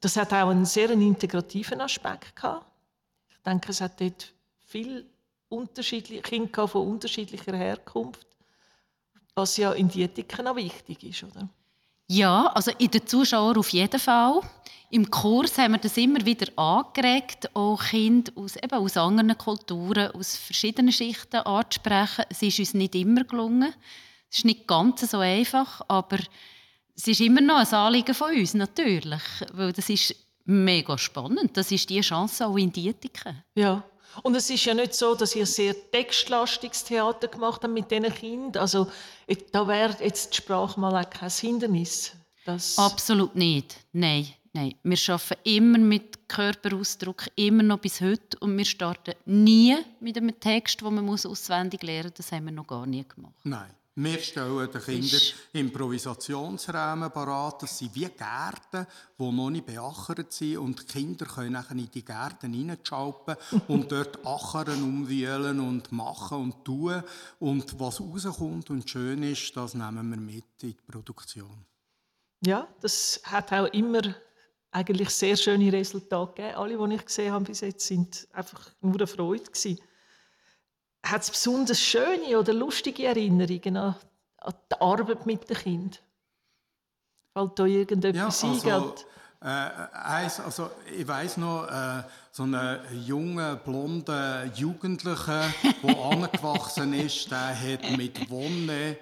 [0.01, 2.65] Das hat auch einen sehr integrativen Aspekt gehabt.
[3.29, 4.33] Ich denke, es hat dort
[4.67, 5.05] viele
[5.51, 8.25] unterschiedliche Kinder von unterschiedlicher Herkunft,
[9.35, 11.49] was ja in Dietiken auch wichtig ist, oder?
[12.07, 14.41] Ja, also in den Zuschauern auf jeden Fall.
[14.89, 20.11] Im Kurs haben wir das immer wieder angeregt, auch Kinder aus, eben aus anderen Kulturen,
[20.11, 22.25] aus verschiedenen Schichten anzusprechen.
[22.29, 23.73] Es ist uns nicht immer gelungen.
[24.29, 26.17] Es ist nicht ganz so einfach, aber
[26.95, 29.21] es ist immer noch ein Anliegen von uns, natürlich.
[29.53, 31.55] Weil das ist mega spannend.
[31.55, 33.41] Das ist die Chance auch in Dietiken.
[33.55, 33.83] Ja.
[34.23, 38.13] Und es ist ja nicht so, dass ihr sehr textlastiges Theater gemacht habt mit diesen
[38.13, 38.61] Kindern.
[38.61, 38.87] Also
[39.51, 42.13] da wäre jetzt die Sprache mal auch kein Hindernis.
[42.45, 43.77] Das Absolut nicht.
[43.93, 44.75] Nein, nein.
[44.83, 48.37] Wir arbeiten immer mit Körperausdruck, immer noch bis heute.
[48.39, 52.17] Und wir starten nie mit einem Text, den man muss auswendig lernen muss.
[52.17, 53.35] Das haben wir noch gar nie gemacht.
[53.43, 53.69] Nein.
[53.95, 55.19] Wir stellen den Kindern
[55.51, 57.63] Improvisationsräume parat.
[57.63, 58.87] Das sind wie Gärten,
[59.19, 60.59] die noch nicht beachert sind.
[60.59, 63.35] Und die Kinder können nachher in die Gärten hineinschalpen
[63.67, 67.03] und dort achern, umwühlen und machen und tun.
[67.39, 71.65] Und was rauskommt und schön ist, das nehmen wir mit in die Produktion.
[72.45, 74.15] Ja, das hat auch immer
[74.71, 76.55] eigentlich sehr schöne Resultate gegeben.
[76.55, 79.79] Alle, die ich gesehen habe bis jetzt, sind einfach nur eine Freude gewesen.
[81.03, 83.95] Hat es besonders schöne oder lustige Erinnerungen an,
[84.37, 85.99] an die Arbeit mit den Kindern?
[87.33, 88.59] Fällt da irgendetwas ein?
[88.59, 88.95] gerade?
[89.41, 97.59] äh, also ich weiß noch, äh, so einen jungen, blonden Jugendlichen, der angewachsen ist, der
[97.59, 98.97] hat mit Wonne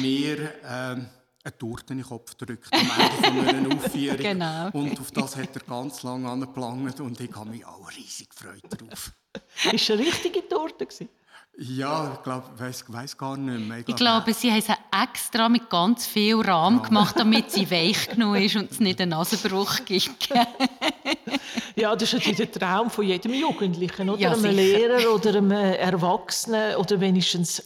[0.00, 1.06] mir ähm,
[1.44, 4.18] eine Torte in den Kopf gedrückt am Ende von einer Aufführung.
[4.18, 4.70] Genau.
[4.72, 8.62] Und auf das hat er ganz lange angelangt und ich habe mich auch riesig gefreut
[8.68, 9.12] darauf.
[9.72, 11.08] Ist eine richtige Torte gewesen?
[11.58, 13.84] Ja, ich glaube, weiß, weiß gar nicht mehr.
[13.86, 18.36] Ich glaube, sie haben sie extra mit ganz viel Rahm gemacht, damit sie weich genug
[18.36, 20.28] ist und es nicht einen Nasenbruch gibt.
[21.74, 24.20] Ja, das ist natürlich der Traum von jedem Jugendlichen, oder?
[24.20, 24.52] Ja, einem sicher.
[24.52, 27.62] Lehrer oder einem Erwachsenen oder wenigstens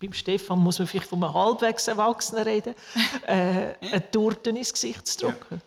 [0.00, 2.74] beim Stefan muss man vielleicht von einem halbwegs Erwachsenen reden,
[3.26, 5.60] äh, eine Torte ins Gesicht zu drücken.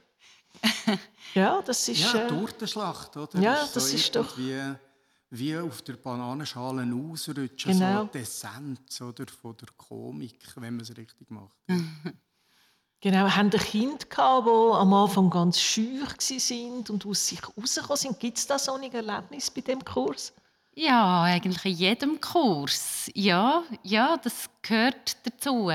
[1.34, 2.14] Ja, ja das ist...
[2.14, 3.40] Ja, äh, Tortenschlacht, oder?
[3.40, 4.38] Ja, das, das ist doch...
[5.30, 8.04] Wie auf der Bananenschale ausrutschen, genau.
[8.04, 11.58] so die Essenz oder, von der Komik, wenn man es richtig macht.
[13.00, 17.96] Genau, haben ein Kind gehabt, die am Anfang ganz schüch waren und aus sich rausgekommen
[17.96, 18.20] sind.
[18.20, 20.34] Gibt es da so ein Erlebnis bei dem Kurs?
[20.74, 23.12] Ja, eigentlich in jedem Kurs.
[23.14, 25.72] Ja, ja, das gehört dazu.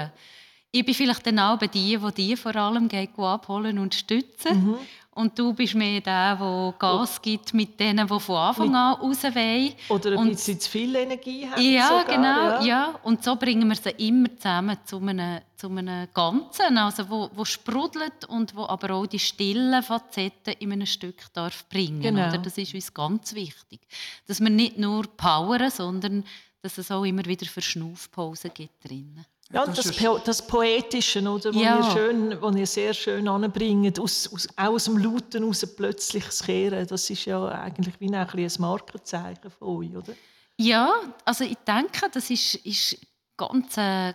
[0.73, 2.89] Ich bin vielleicht dann auch bei die, die die vor allem
[3.19, 4.65] abholen und stützen.
[4.65, 4.79] Mhm.
[5.15, 9.23] Und du bist mehr der, der Gas gibt mit denen, die von Anfang an raus
[9.25, 9.75] wollen.
[9.91, 11.61] Oder ein und, bisschen zu viel Energie haben.
[11.61, 12.25] Ja, sogar, genau.
[12.25, 12.63] Ja.
[12.63, 12.95] ja.
[13.03, 17.45] Und so bringen wir sie immer zusammen zu einem, zu einem Ganzen, also wo, wo
[17.45, 22.01] sprudelt und wo aber auch die stillen Facetten in einem Stück darf bringen.
[22.01, 22.29] Genau.
[22.29, 22.39] Oder?
[22.39, 23.81] Das ist uns ganz wichtig.
[24.27, 26.25] Dass wir nicht nur powern, sondern
[26.63, 29.27] dass es auch immer wieder Verschnaufpausen gibt drinnen.
[29.51, 31.79] Ja, das, das, po das Poetische, oder, wo, ja.
[31.79, 36.43] ihr schön, wo ihr sehr schön anbringt, aus, aus, aus dem Lauten raus plötzlich das
[36.43, 40.15] Kehren, das ist ja eigentlich wie ein, ein Markenzeichen von euch, oder?
[40.57, 40.93] Ja,
[41.25, 42.97] also ich denke, das ist, ist
[43.37, 44.15] ganz, äh,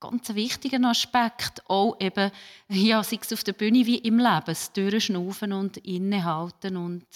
[0.00, 2.30] ganz ein wichtiger Aspekt, auch eben,
[2.68, 7.06] ja, sei es auf der Bühne wie im Leben, das Durchschnaufen und Innehalten und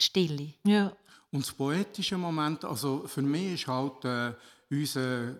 [0.00, 0.54] die Stille.
[0.66, 0.92] Ja.
[1.30, 4.32] Und das poetische Moment, also für mich ist halt äh,
[4.70, 5.34] unser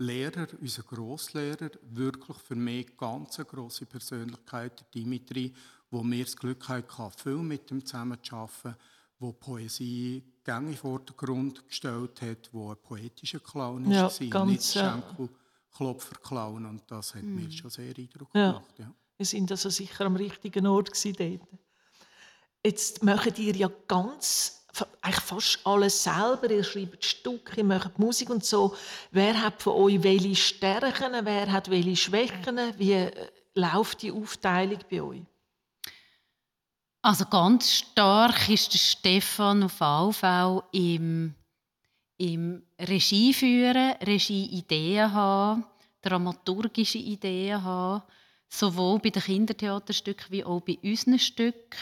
[0.00, 5.52] Lehrer, unser Grosslehrer, wirklich für mich ganz eine grosse Persönlichkeit, Dimitri,
[5.90, 8.76] wo mir das Glück hatte, viel mit ihm zusammen zu arbeiten,
[9.18, 14.50] wo Poesie gängig vor den Grund gestellt hat, wo ein poetischer Clown ja, war, ganz,
[14.50, 16.64] nicht Schenkelklopfer-Clown.
[16.64, 17.34] Und das hat mm.
[17.34, 18.52] mir schon sehr Eindruck ja.
[18.52, 18.78] gemacht.
[18.78, 18.94] Ja.
[19.18, 21.40] Wir sind also sicher am richtigen Ort dort.
[22.64, 24.59] Jetzt machen ihr ja ganz
[25.00, 26.50] eigentlich fast alles selber.
[26.50, 28.74] Ihr schreibt Stücke, ihr macht Musik und so.
[29.10, 32.58] Wer hat von euch welche Stärken, wer hat welche Schwächen?
[32.78, 33.10] Wie äh,
[33.54, 35.22] läuft die Aufteilung bei euch?
[37.02, 41.34] Also ganz stark ist der Stefan auf AV im,
[42.18, 45.64] im Regie führen, Regie-Ideen haben,
[46.02, 48.02] dramaturgische Ideen haben,
[48.50, 51.78] sowohl bei den Kindertheaterstücken wie auch bei unseren Stücken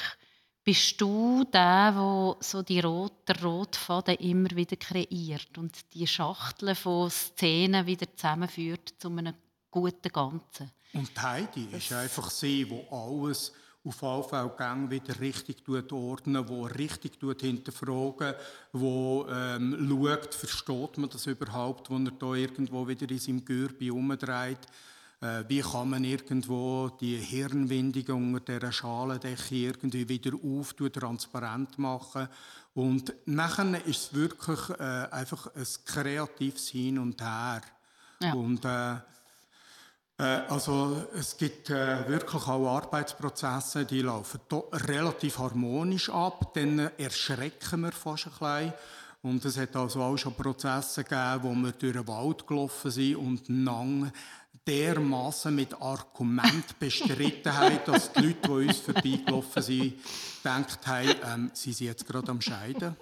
[0.69, 6.75] bist du der, der so die rot, der Rotfaden immer wieder kreiert und die Schachteln
[6.75, 9.33] von Szenen wieder zusammenführt zu einem
[9.71, 10.71] guten Ganzen.
[10.93, 18.35] Und Heidi ist einfach sie, die alles auf AV-Gang wieder richtig ordnen, wo richtig hinterfragen,
[18.75, 23.91] wo ähm, schaut, versteht man das überhaupt, wo er da irgendwo wieder in seinem Gürbi
[23.91, 24.67] umdreht.
[25.21, 32.29] Äh, wie kann man irgendwo die Hirnwindungen unter dieser Schalendecke irgendwie wieder auf, transparent machen.
[32.75, 37.63] Und nachher ist es wirklich äh, einfach ein kreatives Hin und Her.
[38.21, 38.33] Ja.
[38.33, 38.95] Und, äh,
[40.19, 44.41] äh, also es gibt äh, wirklich auch Arbeitsprozesse, die laufen
[44.73, 48.73] relativ harmonisch ab, dann erschrecken wir fast ein bisschen.
[49.23, 53.17] Und es hat also auch schon Prozesse gegeben, wo wir durch den Wald gelaufen sind
[53.17, 54.13] und lang
[54.69, 59.95] dermaßen mit Argument bestritten haben, dass die Leute, die uns vorbeigelaufen sind,
[60.43, 62.97] gedacht haben, ähm, sie sind jetzt gerade am Scheiden.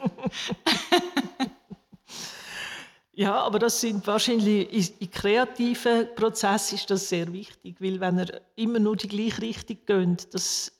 [3.19, 8.43] Ja, aber das sind wahrscheinlich in kreativen Prozessen ist das sehr wichtig, weil wenn er
[8.57, 10.71] immer nur die gleiche Richtung geht, das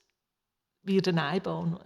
[0.83, 1.79] wird ein Einbahn.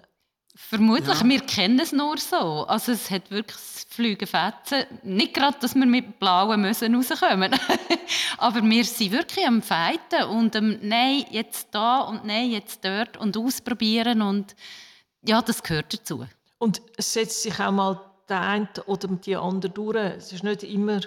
[0.70, 1.28] Vermutlich, ja.
[1.28, 2.66] wir kennen es nur so.
[2.66, 3.58] Also es hat wirklich
[3.90, 4.86] Flügenfetzen.
[5.04, 7.54] Nicht gerade, dass wir mit blauen Mösen rauskommen.
[8.38, 13.18] Aber wir sind wirklich am Feiten und am Nein, jetzt da und Nein, jetzt dort
[13.18, 14.22] und ausprobieren.
[14.22, 14.56] Und
[15.24, 16.26] ja, das gehört dazu.
[16.58, 19.98] Und es setzt sich auch mal der eine oder die andere durch.
[19.98, 21.02] Es ist nicht immer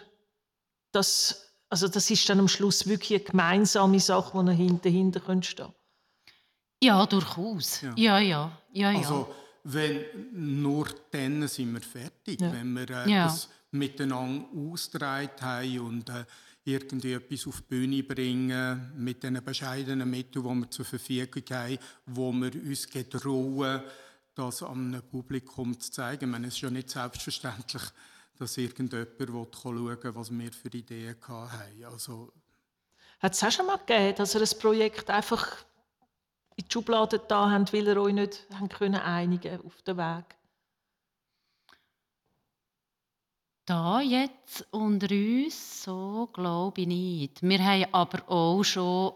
[0.92, 5.72] das, also das ist dann am Schluss wirklich eine gemeinsame Sache, die dahinter, stehen
[6.82, 7.80] Ja, durchaus.
[7.80, 8.52] Ja, ja, ja.
[8.72, 8.98] ja, ja.
[8.98, 9.34] Also,
[9.64, 12.52] wenn nur dann sind wir fertig, ja.
[12.52, 13.24] wenn wir äh, ja.
[13.24, 16.24] das miteinander ausgetragen haben und äh,
[16.64, 21.78] irgendwie etwas auf die Bühne bringen mit den bescheidenen Mitteln, die wir zur Verfügung haben,
[22.06, 23.82] wo wir uns getrauen,
[24.34, 26.24] das einem Publikum zu zeigen.
[26.24, 27.82] Ich meine, es ist ja nicht selbstverständlich,
[28.38, 31.84] dass irgendjemand schauen will, was wir für Ideen haben.
[31.84, 32.32] Also,
[33.20, 35.64] Hat es auch schon mal gegeben, dass ihr ein Projekt einfach
[36.56, 40.24] in die Schublade da haben, weil ihr euch nicht haben können einigen auf dem Weg?
[43.66, 47.42] Da jetzt unter uns, so glaube ich nicht.
[47.42, 49.14] Wir haben aber auch schon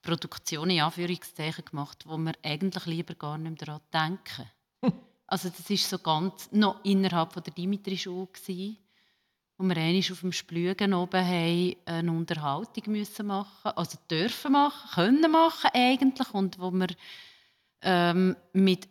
[0.00, 4.50] Produktionen in Anführungszeichen gemacht, wo wir eigentlich lieber gar nicht mehr daran denken.
[5.26, 8.28] also das ist so ganz noch innerhalb von der Dimitri-Schule
[9.62, 14.52] wo wo wir einmal auf dem Splügen oben haben, eine Unterhaltung müssen machen, also dürfen
[14.52, 16.88] machen, können machen eigentlich und wo wir
[17.82, 18.88] ähm, mit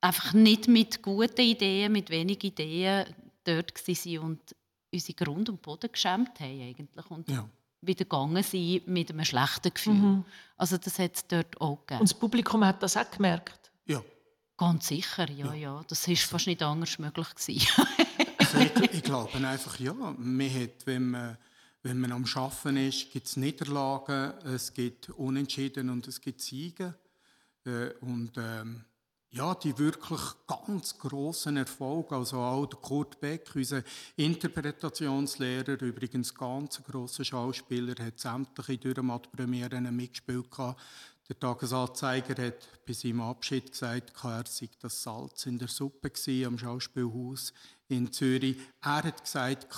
[0.00, 3.06] einfach nicht mit guten Ideen, mit wenigen Ideen
[3.44, 4.40] dort waren und
[4.92, 7.46] unsere Grund und Boden geschämt haben eigentlich und Ja.
[7.82, 9.94] wieder gegangen sind mit einem schlechten Gefühl.
[9.94, 10.24] Mhm.
[10.56, 12.00] Also das hat es dort auch gegeben.
[12.00, 13.70] Und das Publikum hat das auch gemerkt.
[13.86, 14.02] Ja.
[14.56, 15.82] Ganz sicher, ja, ja.
[15.88, 17.66] Das war fast nicht anders möglich gewesen.
[18.52, 21.38] Also ich, glaube einfach, ja, hat, wenn man,
[21.82, 26.94] wenn man am Arbeiten ist, gibt es Niederlagen, es gibt Unentschieden und es gibt Siege.
[27.64, 28.84] Äh, und ähm,
[29.30, 33.84] ja, die wirklich ganz grossen Erfolge, also auch Kurt Beck, unser
[34.16, 40.50] Interpretationslehrer, übrigens ganz grosser Schauspieler, hat sämtliche Dürrematt-Premieren mitgespielt.
[40.50, 40.80] gehabt.
[41.28, 46.10] Der Tagesanzeiger hat bei seinem Abschied gesagt, er sei das Salz in der Suppe
[46.44, 47.52] am Schauspielhaus
[47.90, 48.56] in Zürich.
[48.80, 49.68] Er hat gesagt,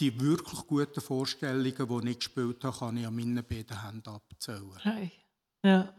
[0.00, 4.78] die wirklich guten Vorstellungen, die ich gespielt habe, kann ich an meinen beiden Händen abzählen.
[4.78, 5.12] Hey.
[5.64, 5.94] Ja.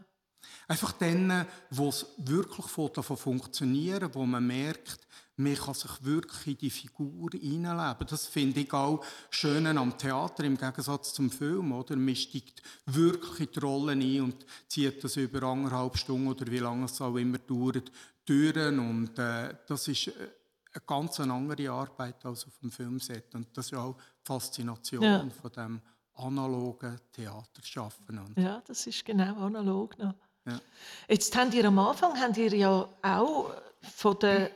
[0.68, 6.58] Einfach dann, wo es wirklich davon funktioniert, wo man merkt, man kann sich wirklich in
[6.58, 8.06] die Figur hineinleben.
[8.06, 11.72] Das finde ich auch schön am Theater im Gegensatz zum Film.
[11.72, 11.96] Oder?
[11.96, 16.58] Man steigt wirklich in die Rollen ein und zieht das über anderthalb Stunden oder wie
[16.58, 17.90] lange es auch immer dauert,
[18.24, 18.56] durch.
[18.56, 20.30] Und äh, das ist äh,
[20.74, 23.34] eine ganz andere Arbeit als auf dem Filmset.
[23.34, 25.24] Und das ist auch die Faszination Ja.
[25.40, 25.80] von dem
[26.14, 28.18] analogen Theaterschaffen.
[28.18, 30.14] Und ja, das ist genau analog noch.
[30.46, 30.60] Ja.
[31.08, 33.50] Jetzt habt ihr am Anfang habt ihr ja auch
[33.82, 34.50] von der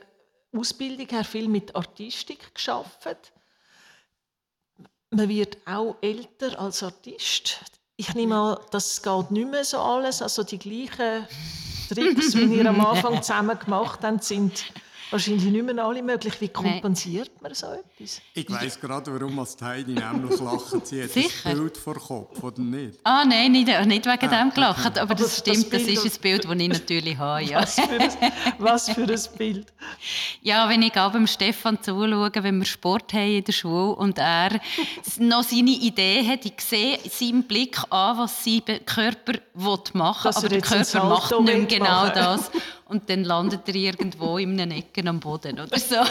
[0.55, 3.07] Ausbildung her viel mit Artistik geschafft.
[5.11, 7.59] Man wird auch älter als Artist.
[7.95, 10.21] Ich nehme an, das geht nicht mehr so alles.
[10.21, 11.27] Also die gleichen
[11.89, 14.63] Tricks, wie ihr am Anfang zusammen gemacht habt, sind
[15.11, 16.33] wahrscheinlich nicht mehr alle möglich.
[16.39, 18.21] Wie kompensiert man so etwas?
[18.33, 20.87] Ich weiss gerade, warum als Heidi nämlich lacht.
[20.87, 21.49] Sie hat Sicher.
[21.49, 22.99] ein Bild vor Kopf, oder nicht?
[23.03, 26.21] ah nein, nicht, nicht wegen dem gelacht, aber das das stimmt, das Bild- ist ein
[26.21, 27.43] Bild, das ich natürlich habe.
[27.43, 27.61] Ja.
[27.61, 28.11] Was für ein,
[28.57, 29.67] was für ein Bild.
[30.41, 34.17] Ja, wenn ich auch beim Stefan zuschaue, wenn wir Sport haben in der Schule und
[34.17, 34.59] er
[35.17, 40.37] noch seine Idee hat, ich sehe seinem Blick an, was sein Körper will machen Dass
[40.37, 42.11] aber er der Körper macht nicht mehr genau mitmachen.
[42.15, 42.51] das.
[42.89, 45.95] Und dann landet er irgendwo in einem Ecken am Boden oder so.
[45.95, 46.05] Ja.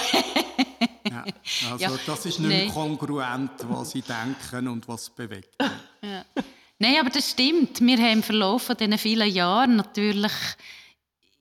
[1.71, 1.91] Also Ja.
[2.07, 2.69] das ist nicht Nein.
[2.73, 5.49] kongruent, was sie denken und was sie bewegt.
[6.79, 7.81] Nein, aber das stimmt.
[7.81, 10.33] Wir haben im Verlauf von diesen vielen Jahren natürlich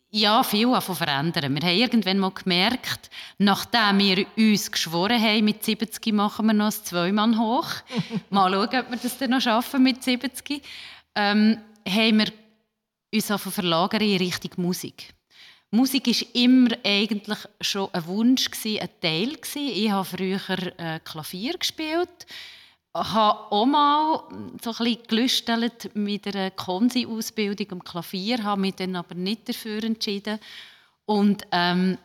[0.09, 1.53] ja, viel davon verändern.
[1.53, 6.67] Wir haben irgendwann mal gemerkt, nachdem wir uns geschworen haben, mit 70 machen wir noch
[6.67, 7.67] ein Zweimann hoch.
[8.29, 10.61] mal schauen, ob wir das dann noch schaffen mit 70.
[11.15, 12.27] Ähm, haben wir
[13.13, 15.13] uns verlagern in Richtung Musik.
[15.71, 19.37] Musik war immer eigentlich schon ein Wunsch, ein Teil.
[19.55, 20.39] Ich habe früher
[20.77, 22.25] äh, Klavier gespielt
[22.97, 24.23] habe auch mal
[24.61, 24.75] so ein
[25.93, 30.39] mit einer Konsi-Ausbildung am Klavier, habe mich dann aber nicht dafür entschieden.
[31.05, 31.97] Und ähm,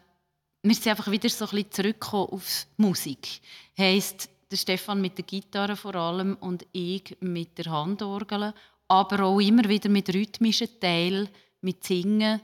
[0.63, 3.41] wir sind einfach wieder so ein zurückgekommen auf Musik.
[3.77, 8.53] Heisst, der Stefan mit der Gitarre vor allem und ich mit der Handorgel,
[8.87, 11.29] aber auch immer wieder mit rhythmischen Teilen,
[11.63, 12.41] mit Singen.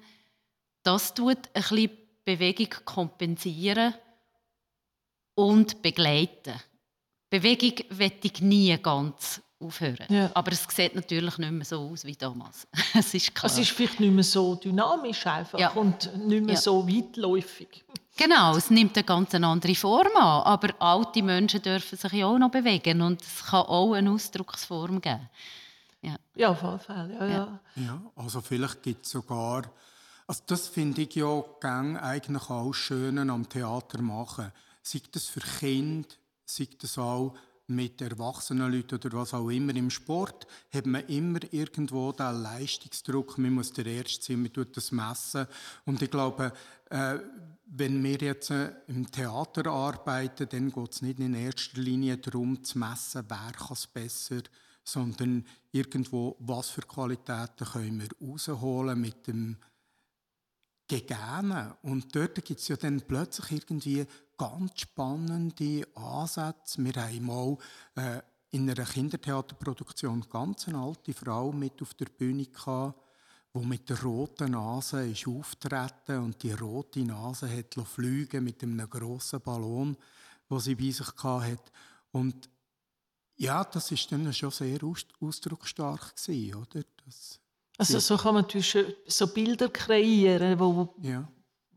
[0.89, 1.91] Das tut ein bisschen
[2.25, 3.93] Bewegung kompensieren
[5.35, 6.55] und begleiten.
[7.29, 10.07] Bewegung wette ich nie ganz aufhören.
[10.09, 10.31] Ja.
[10.33, 12.67] Aber es sieht natürlich nicht mehr so aus wie damals.
[12.95, 13.51] es ist klar.
[13.53, 15.69] Es ist vielleicht nicht mehr so dynamisch einfach Ja.
[15.73, 16.61] und nicht mehr Ja.
[16.61, 17.85] so weitläufig.
[18.17, 20.43] Genau, es nimmt eine ganz andere Form an.
[20.45, 25.03] Aber alte Menschen dürfen sich ja auch noch bewegen und es kann auch eine Ausdrucksform
[25.03, 25.29] geben.
[26.35, 27.15] Ja, auf alle Fälle.
[27.15, 27.61] Ja, ja.
[27.77, 29.65] Ja, also vielleicht gibt es sogar,
[30.29, 34.53] also das finde ich ja gang eigentlich auch schön am Theater machen.
[34.83, 36.07] Sei das für Kinder,
[36.45, 37.35] sei das auch
[37.69, 39.75] mit erwachsenen Leuten oder was auch immer.
[39.75, 44.77] Im Sport hat man immer irgendwo den Leistungsdruck, man muss der Erste sein, man tut
[44.77, 45.47] das messen.
[45.87, 46.53] Und ich glaube,
[46.91, 47.19] äh,
[47.67, 52.63] wenn wir jetzt äh, im Theater arbeiten, dann geht es nicht in erster Linie darum,
[52.63, 54.43] zu messen, wer kann es besser,
[54.85, 59.57] sondern irgendwo, was für Qualitäten können wir rausholen mit dem
[60.89, 61.75] Gegebenen.
[61.83, 66.83] Und dort gibt es ja dann plötzlich irgendwie ganz spannende Ansätze.
[66.83, 67.59] Wir haben mal
[67.97, 72.99] äh, in einer Kindertheaterproduktion ganz eine alte Frau mit auf der Bühne gehabt,
[73.55, 78.89] die mit der roten Nase ist auftreten und die rote Nase hat fliegen mit einem
[78.89, 79.97] grossen Ballon,
[80.49, 81.71] wo sie bei sich hatte.
[82.13, 82.49] Und
[83.37, 86.83] ja, das ist dann schon sehr aus ausdrucksstark gewesen, oder?
[87.05, 87.41] Das,
[87.79, 88.45] Also so kann man
[89.07, 91.27] so Bilder kreieren, wo, ja,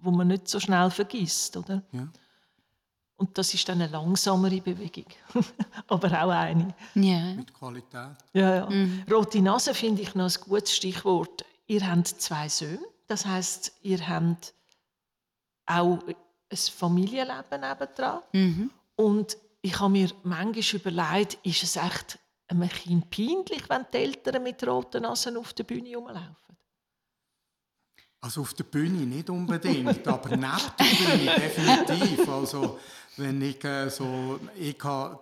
[0.02, 1.84] wo man nicht so schnell vergisst, oder?
[1.91, 2.08] ja.
[3.18, 5.06] Und das ist dann eine langsamere Bewegung,
[5.88, 6.74] aber auch eine.
[6.95, 7.36] Ja.
[7.36, 8.18] Mit Qualität.
[8.34, 8.70] Ja, ja.
[9.12, 11.45] Rote Nase finde ich noch ein gutes Stichwort.
[11.68, 14.56] Ihr habt zwei Söhne, das heißt, ihr habt
[15.68, 18.22] auch ein Familienleben nebendran.
[18.34, 18.72] Mhm.
[18.95, 22.18] Und ich habe mir manchmal überlegt, ist es echt
[22.52, 26.51] einem Kind peinlich, wenn die Eltern mit roten Nasen auf der Bühne rumlaufen?
[28.24, 32.30] Also auf der Bühne nicht unbedingt, aber neben der Bühne definitiv.
[32.30, 32.78] Also
[33.17, 34.78] wenn ich äh, so, ich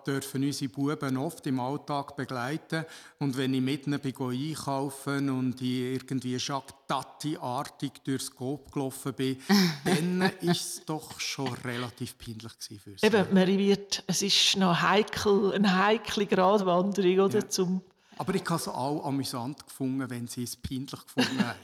[0.05, 2.85] dürfen unsere Buben oft im Alltag begleiten
[3.19, 9.37] und wenn ich mit ihnen einkaufen und ich irgendwie Jacques Tati-artig durchs Coop gelaufen bin,
[9.85, 13.05] dann ist es doch schon relativ peinlich für sie.
[13.05, 17.49] Eben, man wird, es ist noch heikel, eine heikle Gratwanderung, oder?
[17.49, 17.81] Zum,
[18.17, 21.59] Aber ich habe es auch amüsant gefunden, wenn sie es peinlich gefunden haben.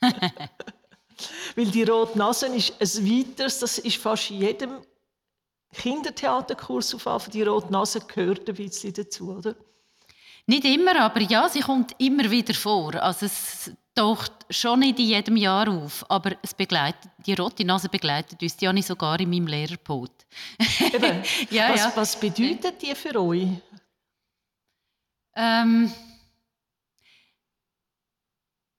[1.56, 4.78] weil die rote Nase ist ein weiteres, das ist fast in jedem
[5.74, 9.54] Kindertheaterkurs auf Anfang, die rote Nase gehört ein bisschen dazu, oder?
[10.46, 12.94] Nicht immer, aber ja, sie kommt immer wieder vor.
[12.96, 17.88] Also es taucht schon nicht in jedem Jahr auf, aber es begleitet, die rote Nase
[17.88, 18.56] begleitet uns.
[18.56, 20.12] Die habe ich sogar in meinem Lehrerpult.
[20.92, 21.92] Eben, Ja, was, ja.
[21.94, 23.48] was bedeutet die für euch?
[25.36, 25.92] Ähm,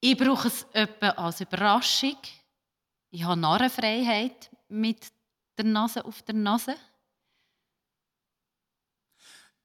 [0.05, 2.17] ich brauche es etwa als Überraschung.
[3.09, 5.11] Ich habe Narrenfreiheit mit
[5.57, 6.75] der Nase auf der Nase.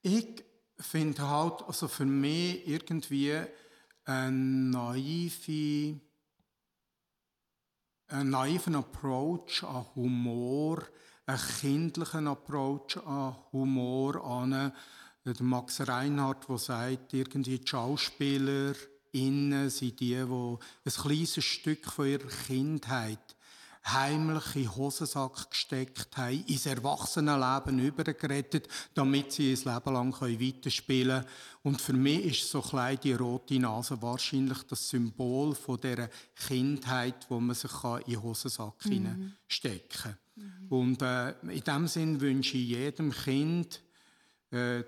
[0.01, 0.43] Ich
[0.79, 3.39] finde halt, also für mich irgendwie
[4.05, 5.99] ein naive,
[8.07, 10.87] einen naiven Approach an Humor,
[11.27, 14.73] einen kindlichen Approach an Humor an
[15.23, 18.73] der Max Reinhardt, der sagt, irgendwie die Schauspieler
[19.11, 23.35] innen sind die, die ein kleines Stück von ihrer Kindheit
[23.83, 31.21] heimlich in den Hosensack gesteckt haben, ins Erwachsenenleben übergerettet, damit sie ihr Leben lang weiterspielen
[31.21, 31.33] können.
[31.63, 36.09] Und für mich ist so klein die rote Nase wahrscheinlich das Symbol von dieser
[36.47, 39.33] Kindheit, wo man sich in den Hosensack mhm.
[39.47, 40.17] stecken kann.
[40.69, 43.81] Und äh, in diesem Sinn wünsche ich jedem Kind
[44.51, 44.83] äh,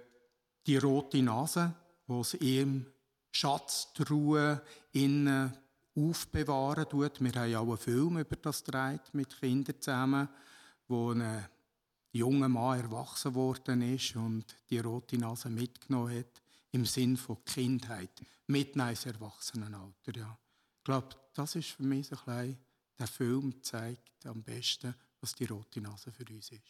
[0.65, 1.73] die rote Nase,
[2.07, 2.85] die es ihm
[3.33, 4.61] Schatztruhe
[4.91, 5.51] innen
[5.95, 7.19] aufbewahren tut.
[7.19, 10.29] Wir haben auch einen Film über das gedreht mit Kindern zusammen,
[10.87, 11.45] wo ein
[12.11, 18.21] junger Mann erwachsen worden ist und die rote Nase mitgenommen hat im Sinn von Kindheit,
[18.47, 20.15] mit ins Erwachsenenalter.
[20.15, 20.37] Ja.
[20.77, 22.65] Ich glaube, das ist für mich so ein bisschen,
[22.99, 26.61] der Film zeigt am besten, was die rote Nase für uns ist.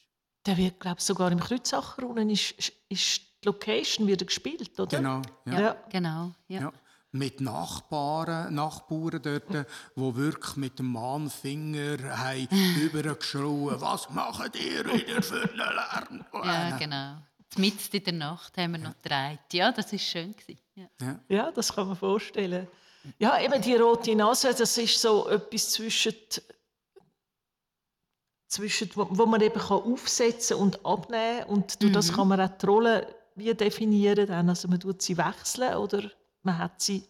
[0.46, 2.54] Der wird, glaube ich, sogar im Kreuzacher unten ist,
[2.90, 4.98] ist Location wieder gespielt, oder?
[4.98, 5.22] Genau.
[5.46, 5.60] Ja.
[5.60, 5.76] Ja.
[5.90, 6.32] Genau.
[6.48, 6.62] Ja.
[6.62, 6.74] Ja.
[7.16, 12.48] Mit Nachbarn, Nachbarn dort, die wirklich mit dem Mahnfinger haben
[12.82, 16.26] übergeschrien was macht ihr wieder für einen Lärm?
[16.44, 17.18] Ja, genau.
[17.58, 19.40] Mitten in der Nacht haben wir noch gedreht.
[19.52, 20.36] Ja, das war schön.
[20.36, 20.60] gewesen.
[20.74, 20.88] Ja.
[21.02, 21.20] Ja.
[21.30, 22.68] Ja, das kann man vorstellen.
[23.20, 26.16] Ja, eben die rote Nase, das ist so etwas zwischen,
[28.48, 32.58] zwischen wo, wo man eben kann aufsetzen und abnehmen und durch das kann man auch
[32.58, 34.28] die Rolle wie definieren.
[34.28, 34.50] Dann.
[34.50, 36.10] Also man tut sie wechseln oder
[36.42, 37.04] man hat sie.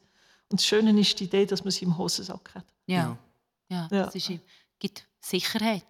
[0.50, 2.66] Und das Schöne ist die Idee, dass man sie im Hosensack hat.
[2.86, 3.18] Ja.
[3.70, 3.88] Ja.
[3.92, 4.06] Ja.
[4.06, 4.32] das ist,
[4.80, 5.86] gibt Sicherheit.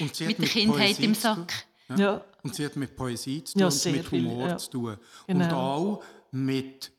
[0.00, 1.14] Und sie hat mit der Kindheit Poesie im.
[1.14, 1.66] Sack.
[1.88, 1.96] Ja.
[1.96, 2.24] Ja.
[2.42, 4.58] Und sie hat mit Poesie zu tun Ja, und mit viel, Humor ja.
[4.58, 4.98] zu tun.
[5.28, 5.60] Und Genau.
[5.74, 6.92] auch mit,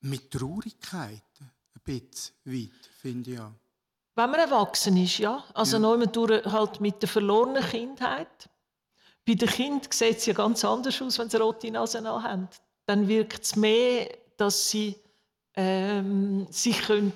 [0.00, 3.52] mit Traurigkeit ein bisschen weit, finde ich auch.
[4.14, 5.44] Wenn man erwachsen ist, ja.
[5.54, 6.06] Also Ja.
[6.06, 8.48] durch halt mit der verlorenen Kindheit.
[9.26, 12.48] Bei den Kindern sieht es ja ganz anders aus, wenn sie rote Nase haben.
[12.86, 14.96] Dann wirkt es mehr, dass sie
[15.54, 17.12] ähm, sich können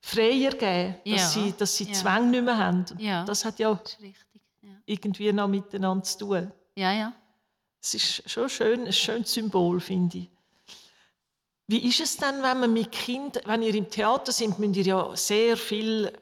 [0.00, 1.42] freier geben können, dass Ja.
[1.42, 1.92] sie, dass sie Ja.
[1.92, 2.84] Zwang nicht mehr haben.
[2.98, 3.24] Ja.
[3.24, 4.40] Das hat ja Das ist richtig.
[4.62, 6.52] Ja, irgendwie noch miteinander zu tun.
[6.76, 6.92] ja.
[6.92, 7.12] ja.
[7.82, 10.28] Es ist schon schön, ein schönes Symbol, finde ich.
[11.66, 14.84] Wie ist es denn, wenn man mit Kindern, wenn ihr im Theater seid, müsst ihr
[14.84, 16.12] ja sehr viel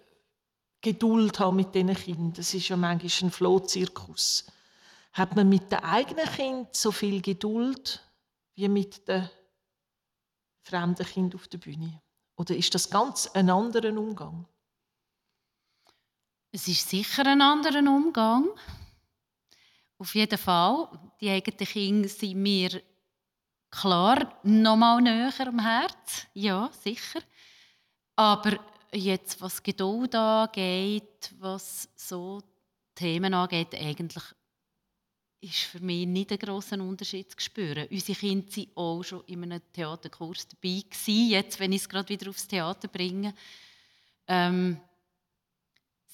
[0.81, 2.33] Geduld haben mit diesen Kindern.
[2.35, 4.47] Das ist ja manchmal ein Flohzirkus.
[5.13, 8.05] Hat man mit den eigenen Kindern so viel Geduld
[8.55, 9.29] wie mit den
[10.63, 12.01] fremden Kindern auf der Bühne?
[12.37, 14.47] Oder ist das ganz ein anderer Umgang?
[16.53, 18.49] Es ist sicher ein anderer Umgang.
[19.99, 20.89] Auf jeden Fall.
[21.21, 22.81] Die eigenen Kinder sind mir
[23.71, 26.27] klar noch mal näher am Herz.
[26.35, 27.21] Ja, sicher.
[28.15, 28.59] Aber
[28.93, 32.41] jetzt, was Geduld angeht, was so
[32.95, 34.25] Themen angeht, eigentlich
[35.41, 37.87] ist für mich nicht ein grosser Unterschied zu spüren.
[37.91, 40.83] Unsere Kinder waren auch schon in einem Theaterkurs dabei.
[40.89, 43.35] Gewesen, jetzt, wenn ich es gerade wieder aufs Theater bringe.
[44.27, 44.79] Ähm,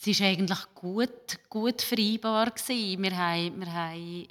[0.07, 2.51] es war eigentlich gut, gut vereinbar.
[2.51, 3.03] Gewesen.
[3.03, 4.29] Wir haben, wir haben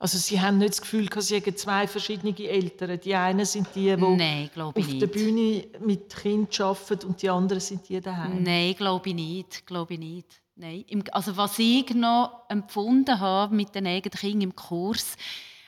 [0.00, 2.98] also Sie haben nicht das Gefühl, dass Sie zwei verschiedene Eltern.
[2.98, 5.02] Die einen sind die, die Nein, auf nicht.
[5.02, 8.42] der Bühne mit Kind arbeiten und die anderen sind die daheim.
[8.42, 9.66] Nein, glaube ich nicht.
[9.66, 10.40] Glaube ich nicht.
[10.60, 10.84] Nein.
[11.12, 15.16] Also was ich noch empfunden habe mit den eigenen Kindern im Kurs,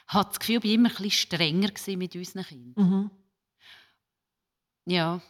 [0.07, 2.75] hat das Gefühl, ich war immer ein bisschen strenger mit unseren Kindern.
[2.77, 3.11] Mhm.
[4.85, 5.23] Ja.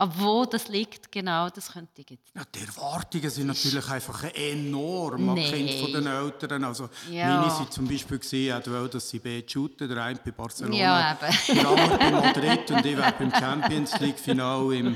[0.00, 4.22] Aber wo das liegt, genau, das könnte ich jetzt ja, Die Erwartungen sind natürlich einfach
[4.32, 5.50] enorm an Nee.
[5.50, 6.62] Kind von den Eltern.
[6.62, 7.40] Also Ja.
[7.40, 11.18] meine sind zum Beispiel gesehen, wollen, dass sie beide shooten, der eine bei Barcelona, Ja,
[11.20, 11.56] eben.
[11.58, 14.86] der andere bei Madrid und ich wäre beim Champions League Final im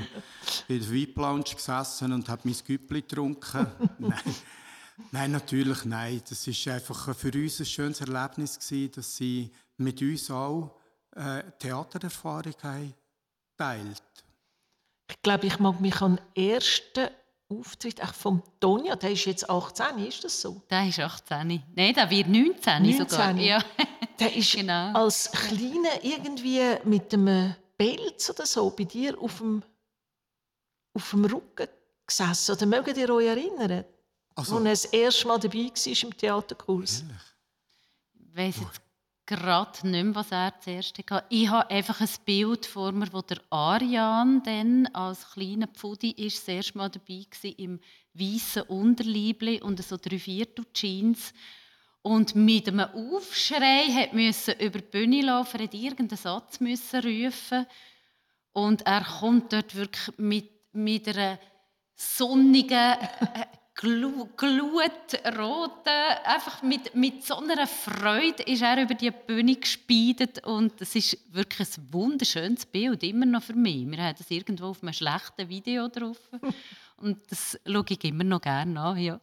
[0.69, 3.67] in der VIP Lounge gesessen und habe mein Güppli getrunken.
[3.99, 4.35] nein.
[5.11, 6.21] nein, natürlich nein.
[6.29, 10.79] Das ist einfach für uns ein schönes Erlebnis gewesen, dass sie mit uns auch
[11.15, 12.93] äh, Theatererfahrung haben
[13.57, 14.01] teilt.
[15.15, 17.07] Ich glaube, ich mag mich an den ersten
[17.49, 20.61] Auftritt auch vom Tonja, der ist jetzt 18, ist das so?
[20.69, 21.63] Der ist 18.
[21.75, 23.27] Nein, der wird 19, sogar.
[23.33, 23.37] 19.
[23.45, 23.63] Ja.
[24.19, 24.93] Der ist Genau.
[24.93, 29.63] als Kleiner irgendwie mit einem Pelz oder so bei dir auf dem,
[30.93, 31.67] auf dem Rücken
[32.05, 32.55] gesessen.
[32.55, 33.83] Oder mögt ihr euch erinnern?
[34.35, 37.03] Also, Als er das erste Mal dabei war im Theaterkurs.
[38.13, 38.81] Ich weiss jetzt
[39.25, 41.25] gerade nicht mehr, was er zuerst hatte.
[41.29, 46.39] Ich habe einfach ein Bild vor mir, wo der Arian dann als kleiner Pfudi ist,
[46.39, 47.79] das erste Mal dabei war, im
[48.13, 51.33] weißen Unterleibli und so drei Viertel Jeans.
[52.01, 57.65] Und mit einem Aufschrei hat müssen über die Bühne laufen, hat irgendeinen Satz müssen rufen.
[58.51, 61.39] Und er kommt dort wirklich mit, mit einer
[61.95, 62.97] sonnigen,
[63.75, 65.17] glutroten,
[66.25, 71.17] einfach mit, mit so einer Freude ist er über die Bühne gespeidet und es ist
[71.31, 73.89] wirklich ein wunderschönes Bild, immer noch für mich.
[73.89, 76.17] Wir haben das irgendwo auf einem schlechten Video drauf
[76.97, 79.19] und das schaue ich immer noch gerne an, ja.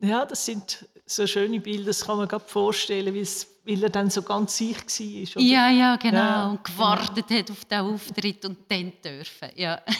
[0.00, 3.90] Ja, das sind so schöne Bilder, das kann man gerade vorstellen, wie es, weil er
[3.90, 5.36] dann so ganz sich war.
[5.36, 5.44] oder?
[5.44, 6.16] Ja, ja, genau.
[6.18, 9.48] Ja, und gewartet hat auf den Auftritt und dann dürfen.
[9.56, 9.82] Ja.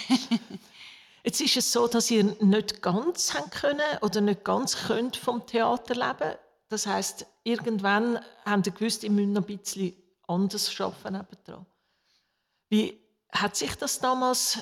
[1.28, 5.44] Jetzt ist es so, dass ihr nicht ganz haben können oder nicht ganz könnt vom
[5.44, 6.38] Theater leben.
[6.70, 9.92] Das heißt, irgendwann habt ihr gewusst, ihr müsst noch ein bisschen
[10.26, 11.66] anders arbeiten.
[12.70, 12.98] Wie
[13.30, 14.60] hat sich das damals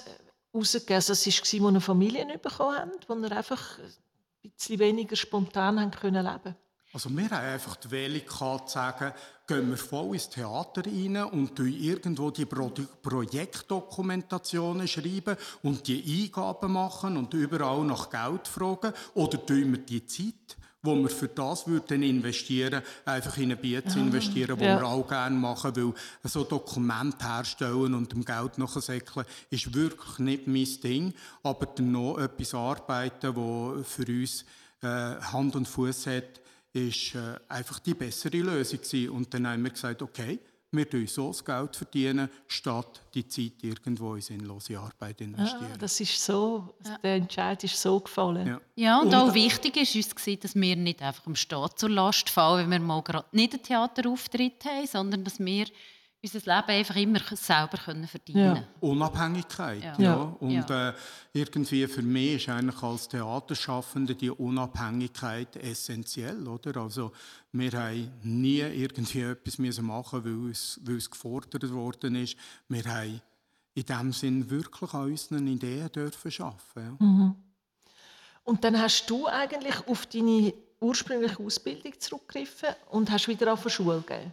[0.53, 0.97] herausgegeben?
[0.97, 5.15] Also es war, als ihr eine Familie bekommen habt, wo ihr einfach ein bisschen weniger
[5.15, 6.57] spontan haben können leben
[6.97, 9.13] Also wir haben einfach die Wählung gehabt, zu sagen,
[9.47, 12.73] gehen wir voll ins Theater rein und irgendwo die Pro
[13.03, 18.95] Projektdokumentationen schreiben und die Eingaben machen und überall nach Geld fragen.
[19.13, 23.87] Oder tun wir die Zeit, wo wir für das würden investieren, einfach in ein Bier
[23.87, 24.81] zu investieren, wo ja.
[24.81, 25.93] wir auch gerne machen, weil
[26.25, 31.13] so Dokumente herstellen und dem Geld nachsäckeln ist wirklich nicht mein Ding.
[31.43, 34.47] Aber dann noch etwas arbeiten, das für uns
[34.81, 36.41] äh, Hand und Fuß hat,
[36.77, 39.11] ist äh, einfach die bessere Lösung gewesen.
[39.11, 40.39] Und dann haben wir gesagt, okay,
[40.73, 45.71] wir tun so das Geld verdienen, statt die Zeit irgendwo in sinnlose Arbeit investieren.
[45.73, 48.47] Ah, das ist so, der Entscheid ist so gefallen.
[48.47, 48.61] ja.
[48.75, 51.91] Ja, und, Und- auch wichtig ist uns, gewesen, dass wir nicht einfach dem Staat zur
[51.91, 55.67] Last fallen, wenn wir mal gerade nicht einen Theaterauftritt haben, sondern dass wir
[56.35, 58.65] unser Leben einfach immer selber können verdienen Ja.
[58.81, 59.83] Unabhängigkeit.
[59.83, 59.95] Ja.
[59.99, 60.03] Ja.
[60.05, 60.37] Ja.
[60.41, 60.93] Und Äh,
[61.33, 66.47] irgendwie für mich ist eigentlich als Theaterschaffende die Unabhängigkeit essentiell.
[66.47, 66.81] Oder?
[66.81, 67.13] Also,
[67.53, 72.37] wir haben nie irgendwie etwas müssen machen weil es, weil es gefordert worden ist.
[72.69, 73.21] Wir haben
[73.75, 76.97] in dem Sinn wirklich an unseren Ideen dürfen arbeiten.
[77.01, 77.37] Ja.
[78.45, 84.03] Und dann hast du eigentlich auf deine ursprüngliche Ausbildung zurückgegriffen und hast wieder auf Schule
[84.07, 84.33] gegeben.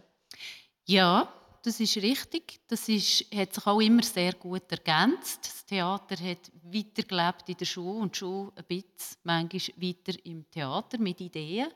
[0.86, 1.28] Ja,
[1.64, 2.60] das ist richtig.
[2.68, 5.46] Das ist, hat sich auch immer sehr gut ergänzt.
[5.46, 10.50] Das Theater hat weitergelebt in der Schule und die Schule ein bisschen manchmal weiter im
[10.50, 11.68] Theater mit Ideen.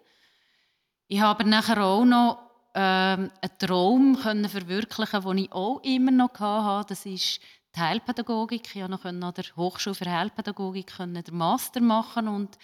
[1.07, 2.39] Ich habe nachher auch noch
[2.74, 6.91] ähm, einen Traum können verwirklichen, den ich auch immer noch hatte.
[6.91, 7.41] Das ist
[7.74, 8.66] die Heilpädagogik.
[8.66, 12.59] Ich konnte noch an der Hochschule für Heilpädagogik den Master machen und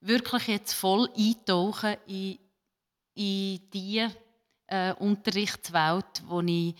[0.00, 2.38] wirklich jetzt voll eintauchen in,
[3.14, 4.08] in die
[4.72, 6.74] äh, Unterrichtswelt, wo ich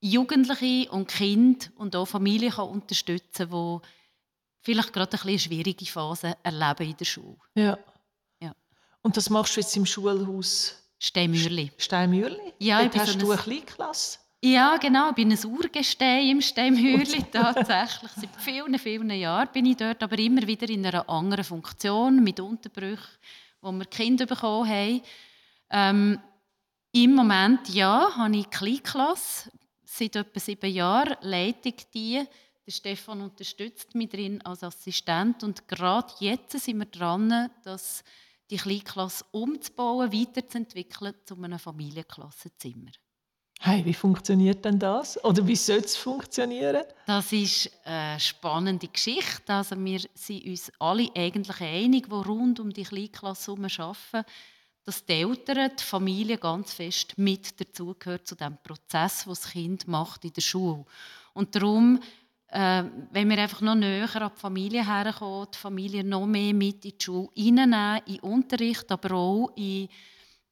[0.00, 3.86] Jugendliche und Kinder und auch Familien kann unterstützen kann, die
[4.62, 7.36] vielleicht gerade ein bisschen schwierige Phase erleben in der Schule.
[7.54, 7.78] Ja.
[8.40, 8.54] Ja.
[9.02, 11.72] Und das machst du jetzt im Schulhaus Steinmürli.
[11.78, 12.52] Steinmürli?
[12.58, 14.18] Ja, ich Dort bin hast so du ein- eine Kleinklasse.
[14.44, 15.08] Ja, genau.
[15.10, 18.10] Ich bin ein Urgestein im Steinmürli tatsächlich.
[18.12, 22.38] Seit vielen, vielen Jahren bin ich dort, aber immer wieder in einer anderen Funktion, mit
[22.38, 23.18] Unterbrüchen,
[23.60, 25.02] wo wir Kinder bekommen haben.
[25.70, 26.20] Ähm,
[26.96, 29.50] Im Moment, ja, habe ich Kleinklasse.
[29.84, 32.24] Seit etwa sieben Jahren leite ich die
[32.66, 38.02] Der Stefan unterstützt mich drin als Assistent und gerade jetzt sind wir dran, dass
[38.48, 42.92] die Kleinklasse umzubauen, weiterzuentwickeln zu einem Familienklassenzimmer.
[43.60, 45.22] Hey, wie funktioniert denn das?
[45.22, 46.84] Oder wie soll es funktionieren?
[47.06, 49.52] Das ist eine spannende Geschichte.
[49.52, 54.24] Also wir sind uns alle eigentlich einig, die rund um die Kleinklasse arbeiten,
[54.86, 59.88] dass die Eltern, die Familie ganz fest mit dazugehört zu dem Prozess, den das Kind
[59.88, 60.84] macht in der Schule.
[61.34, 62.00] Und darum,
[62.46, 66.84] äh, wenn wir einfach noch näher an die Familie herkommen, die Familie noch mehr mit
[66.84, 69.88] in die Schule reinnehmen, in Unterricht, aber auch in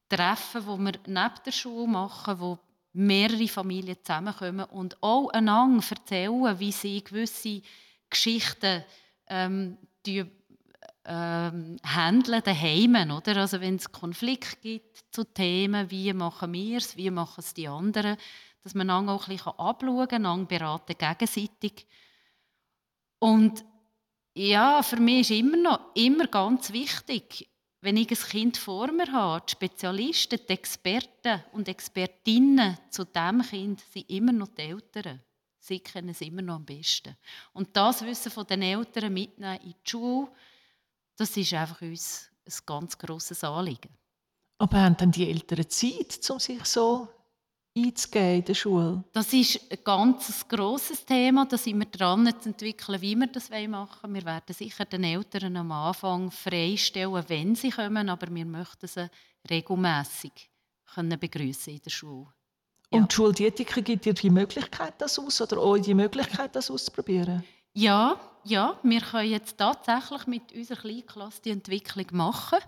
[0.08, 2.58] Treffen, die wir neben der Schule machen, wo
[2.92, 7.62] mehrere Familien zusammenkommen und auch einander erzählen, wie sie gewisse
[8.10, 8.84] Geschichten
[9.28, 9.78] ähm,
[11.04, 13.36] ähm, handeln daheim, oder?
[13.36, 17.68] Also wenn es Konflikt gibt zu Themen, wie machen wir es, wie machen es die
[17.68, 18.16] anderen,
[18.62, 21.86] dass man auch ein bisschen abschauen kann, einander beraten gegenseitig.
[23.18, 23.64] Und
[24.34, 27.48] ja, für mich ist immer noch immer ganz wichtig,
[27.80, 33.42] wenn ich ein Kind vor mir habe, die Spezialisten, die Experten und Expertinnen zu diesem
[33.42, 35.20] Kind sind immer noch die Eltern.
[35.60, 37.16] Sie kennen es immer noch am besten.
[37.52, 40.30] Und das Wissen von den Eltern mitnehmen in die Schule,
[41.16, 43.90] das ist einfach uns ein ganz grosses Anliegen.
[44.58, 47.08] Aber haben dann die Eltern Zeit, um sich so
[47.76, 49.04] einzugehen in der Schule?
[49.12, 51.46] Das ist ein ganz grosses Thema.
[51.46, 54.14] Da sind wir dran zu entwickeln, wie wir das machen wollen.
[54.14, 59.10] Wir werden sicher den Eltern am Anfang freistellen, wenn sie kommen, aber wir möchten sie
[59.50, 60.50] regelmässig
[60.94, 62.28] begrüßen in der Schule.
[62.92, 63.00] Ja.
[63.00, 67.42] Und die Schuldietiker gibt dir die Möglichkeit, das aus oder euch die Möglichkeit, das auszuprobieren?
[67.74, 72.58] Ja, ja, wir können jetzt tatsächlich mit unserer Kleinklasse die Entwicklung machen.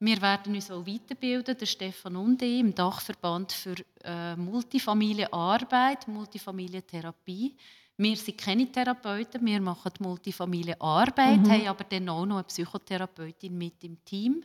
[0.00, 7.54] Wir werden uns auch weiterbilden, der Stefan und ich, im Dachverband für äh, Multifamilienarbeit, Multifamilientherapie.
[7.98, 11.50] Wir sind keine Therapeuten, wir machen Multifamilienarbeit, mhm.
[11.50, 14.42] haben aber dann auch noch eine Psychotherapeutin mit im Team,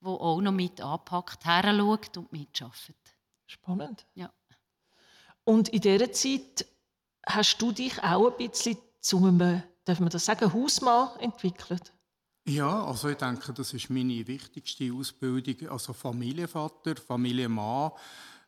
[0.00, 2.96] die auch noch mit anpackt, heranschaut und mitarbeitet.
[3.46, 4.06] Spannend.
[4.14, 4.32] Ja.
[5.44, 6.66] Und in dieser Zeit
[7.26, 11.92] hast du dich auch ein bisschen zu einem, darf man das sagen, Hausmann entwickelt?
[12.46, 15.68] Ja, also ich denke, das ist meine wichtigste Ausbildung.
[15.70, 17.92] Also Familienvater, Familienmann.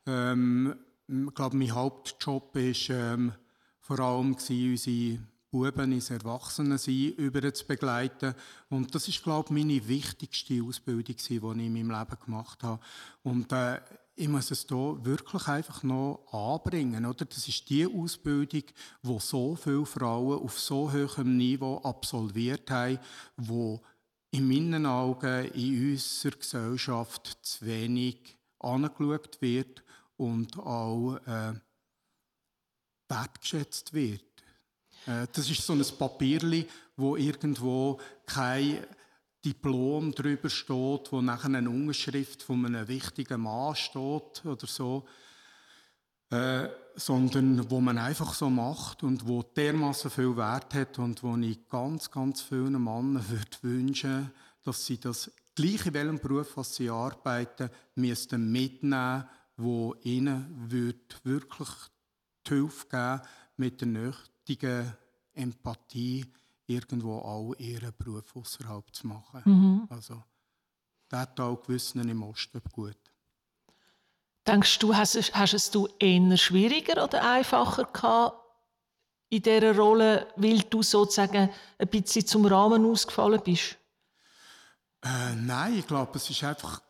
[0.06, 0.76] Ähm,
[1.08, 3.32] ich glaube, mein Hauptjob war ähm,
[3.80, 5.18] vor allem unsere
[5.50, 8.34] Buben ins Erwachsenensein über zu begleiten.
[8.68, 12.80] Und das ist, glaube ich, meine wichtigste Ausbildung, die ich in meinem Leben gemacht habe.
[13.22, 13.80] Und äh,
[14.16, 17.04] ich muss es hier wirklich einfach noch anbringen.
[17.04, 17.26] Oder?
[17.26, 18.62] Das ist die Ausbildung,
[19.02, 22.98] die so viele Frauen auf so hohem Niveau absolviert haben,
[23.36, 23.82] wo
[24.30, 29.84] in meinen Augen in unserer Gesellschaft zu wenig angeschaut wird
[30.16, 31.52] und auch äh,
[33.08, 34.24] wertgeschätzt wird.
[35.06, 38.78] Äh, das ist so ein Papierli, wo irgendwo kein
[39.46, 45.06] Diplom drüber steht, wo nachher eine Unterschrift von einem wichtigen Mann steht oder so,
[46.30, 46.66] äh,
[46.96, 51.68] sondern wo man einfach so macht und wo dermaßen viel Wert hat und wo ich
[51.68, 54.32] ganz, ganz vielen Männern würde wünschen,
[54.64, 61.20] dass sie das gleiche in welchem Beruf, was sie arbeiten, müssten mitnehmen, wo ihnen wird
[61.22, 61.68] wirklich
[62.48, 63.20] die Hilfe geben,
[63.58, 64.92] mit der nötigen
[65.34, 66.24] Empathie
[66.66, 69.42] irgendwo auch ihren Beruf außerhalb zu machen.
[69.44, 69.86] Mhm.
[69.88, 70.22] Also,
[71.08, 72.96] das hat auch Gewissen im Osten gut.
[74.46, 78.42] Denkst du, hast, hast es du eher schwieriger oder einfacher gehabt
[79.28, 83.76] in dieser Rolle, weil du sozusagen ein bisschen zum Rahmen ausgefallen bist?
[85.02, 86.80] Äh, nein, ich glaube, es ist einfach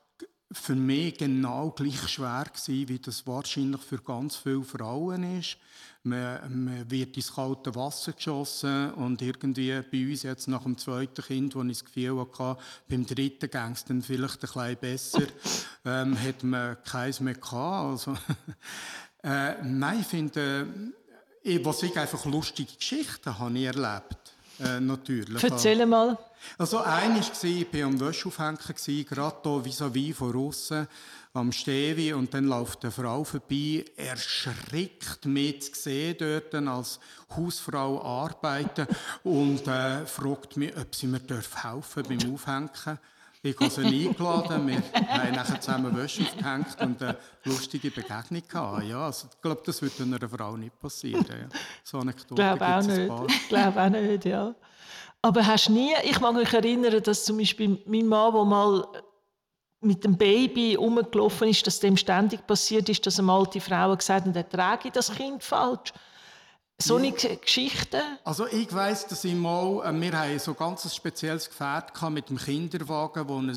[0.53, 5.57] für mich genau gleich schwer gewesen, wie das wahrscheinlich für ganz viele Frauen ist.
[6.05, 11.21] Man, man, wird ins kalte Wasser geschossen und irgendwie bei uns jetzt nach dem zweiten
[11.23, 15.23] Kind, wo ich das Gefühl hatte, beim dritten ging es dann vielleicht ein bisschen besser,
[15.85, 18.07] ähm, hat man keins mehr gehabt.
[18.09, 18.17] Also,
[19.25, 20.69] äh, nein, ich finde,
[21.43, 25.43] äh, was ich einfach lustige Geschichten habe ich erlebt, äh, natürlich.
[25.43, 26.19] Erzähl mal.
[26.59, 28.59] Also, eines war, ich war am Wäscheaufhängen,
[29.09, 30.87] gerade hier vis-à-vis von außen
[31.37, 36.99] am Stevi und dann läuft eine Frau vorbei, erschrickt mit zu sehen dort als
[37.37, 38.87] Hausfrau arbeiten
[39.23, 42.99] und äh, fragt mich, ob sie mir helfen beim Aufhängen.
[43.47, 48.85] Ich habe sie eingeladen, wir haben nachher zusammen Wäsche aufgehängt und eine lustige Begegnung gehabt.
[48.85, 51.25] Ja, also, ich glaube, das würde einer Frau nicht passieren.
[51.29, 51.49] Ja.
[51.85, 53.11] So Anekdote glaube auch nicht.
[53.29, 54.55] Ich glaube auch nicht, ja.
[55.23, 58.87] Aber hast nie, ich mag mich erinnern, dass zum Beispiel mein Mann, der mal
[59.81, 64.27] mit dem Baby rumgelaufen ist, dass dem ständig passiert ist, dass eine alte Frau gesagt
[64.27, 65.93] hat, er trage das Kind falsch.
[66.79, 68.03] So eine Geschichte?
[68.25, 72.29] Also ich weiss, dass ich mal, äh, wir haben so ganz ein spezielles Gefährt mit
[72.29, 73.57] dem Kinderwagen, wo ein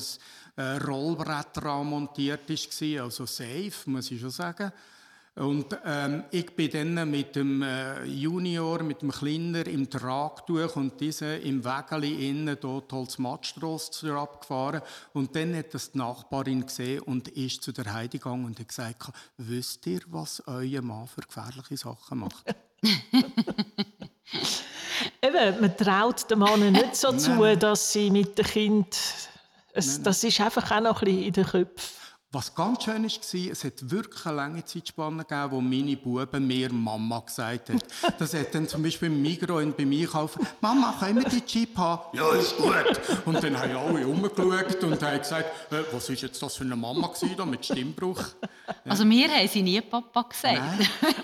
[0.55, 4.71] äh, Rollbrett dran montiert war, also safe, muss ich schon sagen.
[5.35, 10.99] Und ähm, ich bin dann mit dem äh, Junior, mit dem Kleiner im Tragtuch und
[10.99, 14.81] diese im Wägeli innen dort Holzmattstrasse abgefahren.
[15.13, 18.67] Und dann hat das die Nachbarin gesehen und ist zu der Heidi gegangen und hat
[18.67, 22.55] gesagt, wisst ihr, was euer Mann für gefährliche Sachen macht?
[25.21, 28.97] Eben, man traut den Mann nicht so zu, dass sie mit dem Kind...
[29.71, 31.98] Es, das ist einfach auch noch ein bisschen in den Köpfen.
[32.31, 36.71] Was ganz schön war, es hat wirklich eine lange Zeitspanne gegeben, wo meine Buben mir
[36.71, 37.79] Mama gesagt haben.
[38.19, 41.75] Das hat dann zum Beispiel im Migros bei mir kaufen, Mama, können wir die Chip
[41.75, 42.15] haben?
[42.15, 43.01] Ja, ist gut.
[43.25, 46.75] Und dann haben alle umgeschaut und haben gesagt, äh, was ist jetzt das für eine
[46.75, 48.23] Mama gewesen, da mit Stimmbruch?
[48.67, 48.91] Ja.
[48.91, 50.61] Also mir haben sie nie Papa gesagt.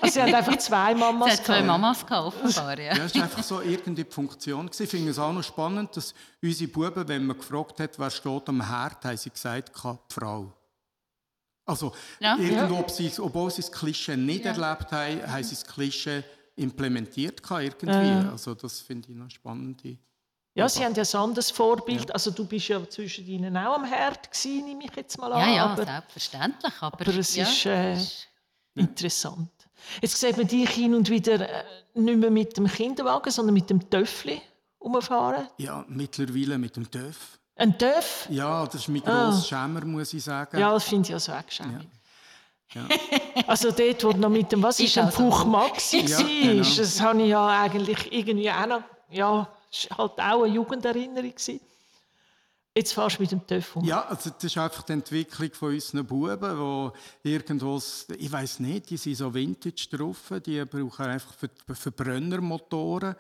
[0.01, 2.95] Also sie hat einfach zwei Mamas Sie hat zwei Mamas gehabt, offenbar, ja.
[2.95, 4.71] ja, es war einfach so irgendwie die Funktion.
[4.75, 8.49] Ich finde es auch noch spannend, dass unsere Buben, wenn man gefragt hat, wer steht
[8.49, 10.51] am Herd, haben sie gesagt, die Frau.
[11.65, 12.37] Also, ja.
[12.37, 14.51] irgendwo, ob sie, obwohl sie das Klischee nicht ja.
[14.51, 16.23] erlebt haben, haben sie das Klischee
[16.55, 17.89] implementiert irgendwie.
[17.89, 18.29] Äh.
[18.31, 19.81] Also, das finde ich noch spannend.
[20.55, 22.07] Ja, Sie haben ja ein anderes Vorbild.
[22.07, 22.13] Ja.
[22.13, 25.49] Also du bist ja zwischen ihnen auch am Herd gewesen, nehme ich jetzt mal an.
[25.49, 26.73] Ja, ja, aber, selbstverständlich.
[26.79, 27.43] Aber, aber es ja.
[27.43, 27.97] ist äh,
[28.75, 29.51] interessant.
[30.01, 31.63] Jetzt sieht man dich hin und wieder äh,
[31.93, 34.41] nicht mehr mit dem Kinderwagen, sondern mit dem Töffli
[34.79, 35.47] umfahren.
[35.57, 37.37] Ja, mittlerweile mit dem Töff.
[37.55, 38.27] Ein Töff?
[38.29, 39.29] Ja, das ist mein ah.
[39.29, 40.59] grosser Schämer, muss ich sagen.
[40.59, 41.87] Ja, das finde ich also auch schämig.
[42.73, 42.81] Ja.
[42.81, 42.87] Ja.
[43.47, 46.63] Also dort, wo noch mit dem, was ist, ist ein Puch Maxi ja, genau.
[46.63, 48.81] das habe ich ja eigentlich irgendwie auch noch,
[49.11, 49.47] ja,
[49.97, 51.59] halt auch eine Jugenderinnerung gewesen.
[52.73, 53.85] Jetzt fährst du mit dem TÜV um.
[53.85, 56.91] Ja, also das ist einfach die Entwicklung von unseren Buben,
[57.23, 57.81] die irgendwo,
[58.17, 61.33] ich weiß nicht, die sind so vintage drauf, die brauchen einfach
[61.73, 63.15] Verbrennermotoren.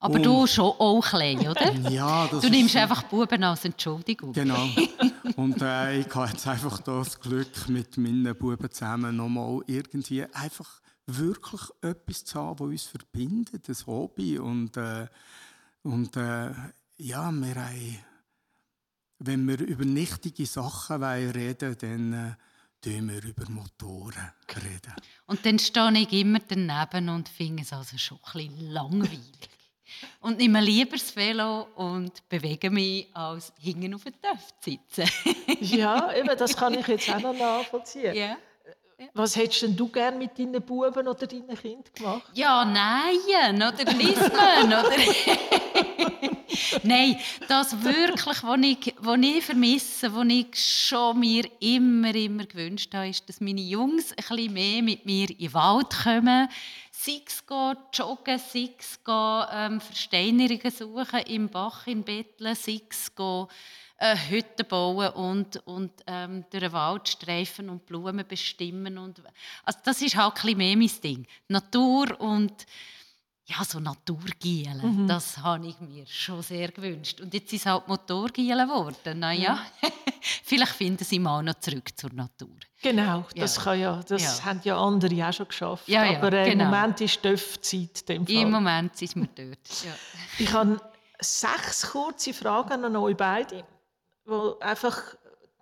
[0.00, 1.72] Aber und, du schon auch klein, oder?
[1.90, 2.78] Ja, das Du nimmst so.
[2.78, 4.32] einfach Buben als Entschuldigung.
[4.32, 4.68] Genau.
[5.36, 10.80] Und äh, ich habe jetzt einfach das Glück, mit meinen Buben zusammen nochmal irgendwie einfach
[11.06, 14.38] wirklich etwas zu haben, das uns verbindet, ein Hobby.
[14.38, 15.06] Und, äh,
[15.82, 16.50] und äh,
[16.98, 17.98] ja, wir haben,
[19.18, 22.36] wenn wir über nichtige Sachen reden wollen, dann
[22.84, 24.94] äh, wir über Motoren reden.
[25.26, 29.57] Und dann stehe ich immer daneben und finde es also schon ein bisschen langweilig.
[30.20, 35.10] Und nehme lieber das Velo und bewege mich, als hinten auf den Töpf zu sitzen.
[35.60, 38.14] ja, eben, das kann ich jetzt auch noch nachvollziehen.
[38.14, 38.36] Ja.
[39.14, 42.30] Was hättest denn du gerne mit deinen Buben oder deinen Kindern gemacht?
[42.34, 44.90] Ja, nein, oder Lismen, oder...
[46.82, 47.16] nein,
[47.46, 53.08] das wirklich, was ich, was ich vermisse, was ich schon mir immer, immer gewünscht habe,
[53.08, 56.48] ist, dass meine Jungs ein bisschen mehr mit mir in den Wald kommen,
[57.00, 57.44] sei es
[57.92, 63.12] joggen, sei es ähm, Versteinerungen suchen im Bach in Betteln, sei es
[63.98, 68.98] äh, Hütten bauen und, und ähm, durch den Wald streifen und Blumen bestimmen.
[68.98, 69.22] Und,
[69.64, 71.26] also das ist halt ein bisschen mehr mein Ding.
[71.46, 72.66] Natur und
[73.48, 75.08] ja, so Naturgielen, mhm.
[75.08, 77.20] das habe ich mir schon sehr gewünscht.
[77.20, 79.18] Und jetzt ist es halt Motorgielen geworden.
[79.18, 79.88] Naja, ja.
[80.44, 82.56] vielleicht finden sie mal noch zurück zur Natur.
[82.82, 83.62] Genau, das, ja.
[83.62, 84.44] Kann ja, das ja.
[84.44, 85.88] haben ja andere auch schon geschafft.
[85.88, 86.64] Ja, Aber äh, genau.
[86.64, 88.04] im Moment ist Döfzeit.
[88.10, 89.58] Im Moment sind wir dort.
[90.38, 90.78] Ich habe
[91.18, 93.64] sechs kurze Fragen an euch beide,
[94.26, 95.16] wo einfach,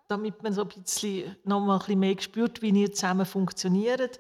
[0.09, 4.19] damit man so ein bisschen, noch mal ein bisschen mehr spürt, wie ihr zusammen funktioniert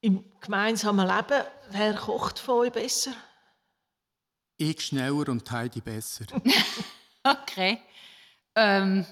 [0.00, 3.12] im gemeinsamen Leben, wer kocht von euch besser?
[4.56, 6.26] Ich schneller und Heidi besser.
[7.24, 7.78] okay.
[8.54, 9.06] Ähm,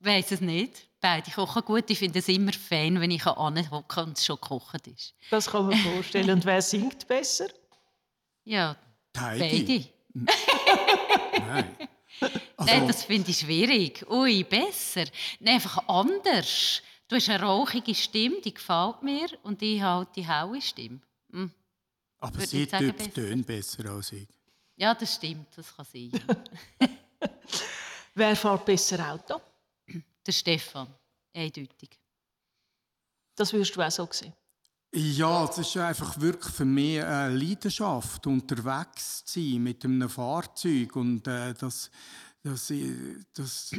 [0.00, 0.88] weiß es nicht.
[1.00, 1.90] Beide kochen gut.
[1.90, 5.14] Ich finde es immer fein, wenn ich anhocke und es schon gekocht ist.
[5.30, 6.30] Das kann man vorstellen.
[6.30, 7.48] und wer singt besser?
[8.44, 8.76] Ja,
[9.16, 9.90] Heidi.
[10.14, 10.26] beide.
[11.46, 11.76] Nein.
[12.56, 14.06] Also, Nein, das finde ich schwierig.
[14.08, 15.04] Ui, besser.
[15.40, 16.82] Nein, einfach anders.
[17.14, 20.98] Du hast eine rauchige Stimme, die gefällt mir, und ich habe die helle Stimme.
[21.30, 21.48] Hm.
[22.18, 24.26] Aber Würde sie tönt besser als ich.
[24.74, 26.10] Ja, das stimmt, das kann sein.
[28.16, 29.40] Wer fährt besser Auto?
[30.26, 30.88] Der Stefan,
[31.32, 31.90] eindeutig.
[33.36, 34.32] Das wirst du auch so sehen.
[34.92, 40.96] Ja, es ist einfach wirklich für mich eine Leidenschaft, unterwegs zu sein mit einem Fahrzeug
[40.96, 41.92] und äh, das,
[42.42, 42.72] das,
[43.34, 43.72] das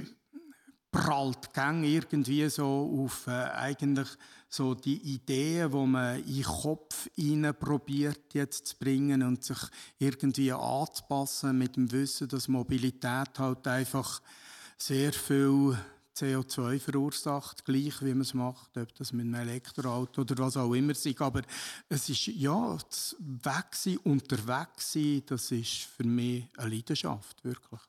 [0.96, 4.08] prallt gang irgendwie so auf äh, eigentlich
[4.48, 9.58] so die Ideen, wo man in den Kopf hinein probiert jetzt zu bringen und sich
[10.00, 14.22] irgendwie anzupassen mit dem Wissen, dass Mobilität halt einfach
[14.78, 15.78] sehr viel
[16.16, 20.74] CO2 verursacht, gleich wie man es macht, ob das mit einem Elektroauto oder was auch
[20.74, 21.22] immer ist.
[21.22, 21.42] Aber
[21.90, 27.82] es ist, ja, das Weg unterwegs sein, das ist für mich eine Leidenschaft, wirklich.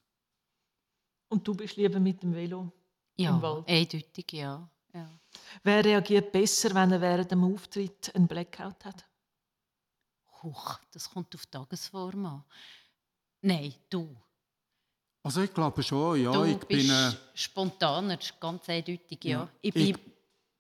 [1.29, 2.73] Und du bist lieber mit dem Velo
[3.17, 3.69] ja, im Wald?
[3.69, 4.69] eindeutig, ja.
[4.95, 5.11] ja.
[5.63, 9.05] Wer reagiert besser, wenn er während dem Auftritt einen Blackout hat?
[10.43, 12.45] Huch, das kommt auf die Tagesform an.
[13.43, 14.15] Nein, du.
[15.23, 16.31] Also ich glaube schon, ja.
[16.33, 19.31] Du ich bist bin, äh, spontaner, ganz eindeutig, ja.
[19.41, 19.97] Ja, Ich bin ich-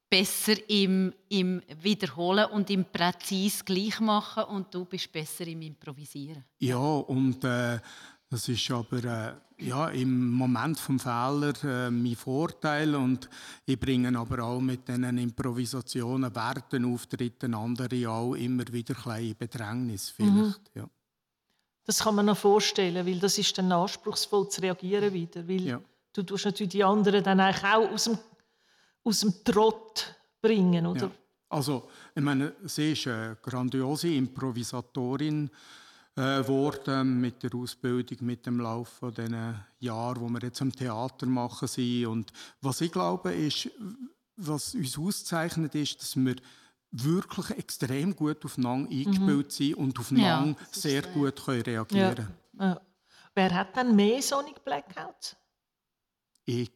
[0.09, 6.45] besser im, im Wiederholen und im präzis gleich machen und du bist besser im Improvisieren.
[6.59, 7.81] Ja, und äh,
[8.29, 13.29] das ist aber äh, ja, im Moment vom Fehler äh, mein Vorteil und
[13.65, 19.37] ich bringe aber auch mit diesen Improvisationen während den Auftritten andere auch immer wieder in
[19.37, 20.71] Bedrängnis vielleicht.
[20.75, 20.89] Ja.
[21.85, 25.81] Das kann man noch vorstellen, weil das ist dann anspruchsvoll zu reagieren wieder, weil Ja.
[26.13, 28.19] du tust natürlich die anderen dann eigentlich auch aus dem,
[29.05, 31.07] aus dem Trott bringen, oder?
[31.07, 31.11] Ja.
[31.49, 35.49] Also, ich meine, sie ist eine grandiose Improvisatorin
[36.17, 41.27] äh, mit der Ausbildung, mit dem Lauf von diesen Jahren, wo wir jetzt am Theater
[41.27, 42.07] machen sind.
[42.07, 43.71] Und was ich glaube, ist,
[44.37, 46.37] was uns auszeichnet, ist, dass wir
[46.91, 51.13] wirklich extrem gut aufeinander eingespielt sind und aufeinander ist sehr ja.
[51.13, 52.81] gut können reagieren Ja.
[53.35, 55.37] Wer hat dann mehr Sonic Blackouts?
[56.47, 56.71] Ich.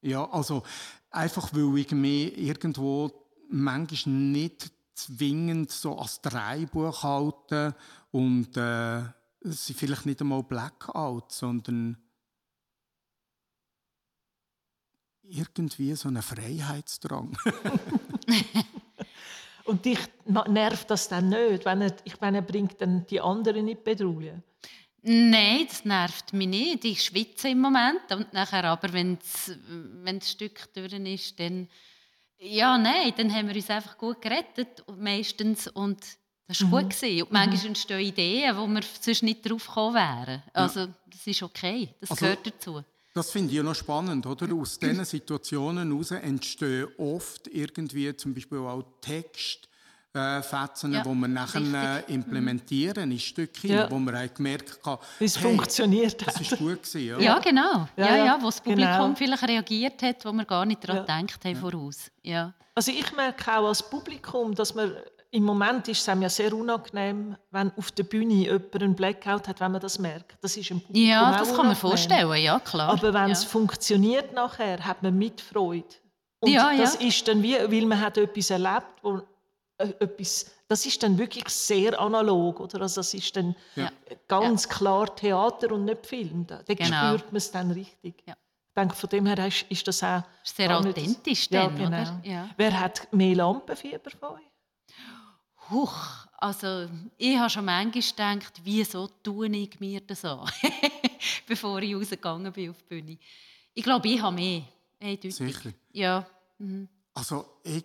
[0.00, 0.64] Ja, also
[1.10, 3.12] einfach, weil ich mich irgendwo
[3.48, 7.74] manchmal nicht zwingend so als Dreibuch halte
[8.10, 9.00] und äh,
[9.40, 11.96] es sind vielleicht nicht einmal Blackouts, sondern
[15.22, 17.36] irgendwie so ein Freiheitsdrang.
[19.64, 23.58] Und dich nervt das dann nicht, wenn er, ich meine, er bringt dann die anderen
[23.58, 24.42] in die Bedrohung.
[25.02, 26.84] Nein, das nervt mich nicht.
[26.86, 28.10] Ich schwitze im Moment.
[28.10, 31.68] Und nachher aber, wenn das Stück durch ist, dann...
[32.38, 35.66] Ja, nein, dann haben wir uns einfach gut gerettet, meistens.
[35.68, 35.98] Und
[36.46, 36.90] das war gut.
[36.90, 37.22] Gewesen.
[37.22, 40.42] Und manchmal entstehen Ideen, wo wir sonst nicht drauf gekommen wären.
[40.52, 41.94] Also, das ist okay.
[42.00, 42.82] Das Also- gehört dazu.
[43.14, 44.52] Das finde ich noch spannend, oder?
[44.54, 49.68] Aus diesen Situationen heraus entstehen oft irgendwie zum Beispiel auch Textfetzen,
[50.14, 52.14] äh, Fetzen, Ja, die wir nachher äh, richtig.
[52.14, 53.90] implementieren in Stückchen, Ja.
[53.90, 56.40] wo man haben gemerkt hat, Wie es hey, funktioniert das hat.
[56.42, 57.00] ist gut gewesen.
[57.08, 57.18] Ja?
[57.20, 57.88] Ja, genau.
[57.96, 59.14] Ja, Ja, ja, ja, wo das Publikum genau.
[59.14, 61.20] vielleicht reagiert hat, wo wir gar nicht daran Ja.
[61.22, 62.10] gedacht haben voraus.
[62.22, 62.52] Ja.
[62.74, 64.92] Also ich merke auch als Publikum, dass man
[65.30, 69.46] im Moment ist es einem ja sehr unangenehm, wenn auf der Bühne jemand einen Blackout
[69.46, 70.38] hat, wenn man das merkt.
[70.40, 72.88] Das ist im Publikum ja, auch das kann man vorstellen, ja klar.
[72.92, 73.32] Aber wenn ja.
[73.32, 75.84] es funktioniert nachher, hat man Mitfreude.
[76.40, 76.80] Und Ja, ja.
[76.80, 79.20] das ist dann wie, weil man hat etwas erlebt, wo
[79.78, 82.82] etwas, das ist dann wirklich sehr analog, oder?
[82.82, 83.90] Also das ist dann Ja.
[84.26, 86.46] ganz klar Theater und nicht Film.
[86.46, 87.08] Da, da Genau.
[87.16, 88.22] spürt man es dann richtig.
[88.26, 88.34] Ja.
[88.68, 91.88] Ich denke, von dem her ist, ist das auch Ist sehr authentisch ja, dann, genau.
[91.88, 92.20] oder?
[92.24, 92.50] Ja.
[92.56, 94.42] Wer hat mehr Lampenfieber von euch?
[95.70, 98.02] Huch, also ich habe schon manchmal
[98.38, 100.48] gedacht, wieso tue ich mir das an,
[101.46, 103.18] bevor ich rausgegangen bin auf die Bühne.
[103.74, 104.62] Ich glaube, ich habe mehr.
[105.00, 105.34] Eindeutig.
[105.36, 105.70] Sicher.
[105.92, 106.26] Ja.
[106.58, 106.88] Mhm.
[107.14, 107.84] Also ich,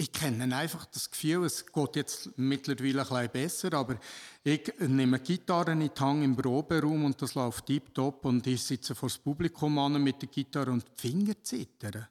[0.00, 3.98] ich kenne einfach das Gefühl, es geht jetzt mittlerweile ein bisschen besser, aber
[4.42, 8.94] ich nehme Gitarre in die Hand im Proberaum und das läuft tiptop und ich sitze
[8.94, 12.08] vor das Publikum an mit der Gitarre und die Finger zittern.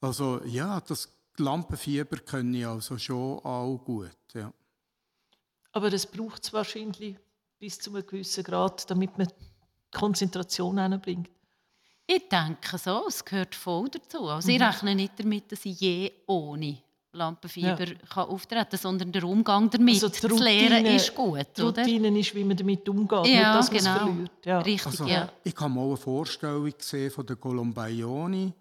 [0.00, 4.10] Also ja, das Lampenfieber können ich also schon auch gut.
[4.34, 4.52] Ja.
[5.70, 7.16] Aber es braucht es wahrscheinlich
[7.60, 11.30] bis zu einem gewissen Grad, damit man die Konzentration hinbringt.
[12.08, 14.26] Ich denke so, es gehört voll dazu.
[14.26, 16.82] Also ich rechne nicht damit, dass ich je ohne
[17.12, 17.76] Lampenfieber
[18.08, 21.46] kann auftreten kann, sondern der Umgang damit Also die zu lernen Routine- ist gut.
[21.56, 21.82] Die Oder?
[21.82, 23.96] Routine ist, wie man damit umgeht, Ja, nicht, dass man es genau.
[23.98, 24.30] verliert.
[24.44, 24.58] Ja.
[24.60, 25.28] Richtig, Also, ja.
[25.42, 28.52] Ich habe mal eine Vorstellung gesehen von der Columbaioni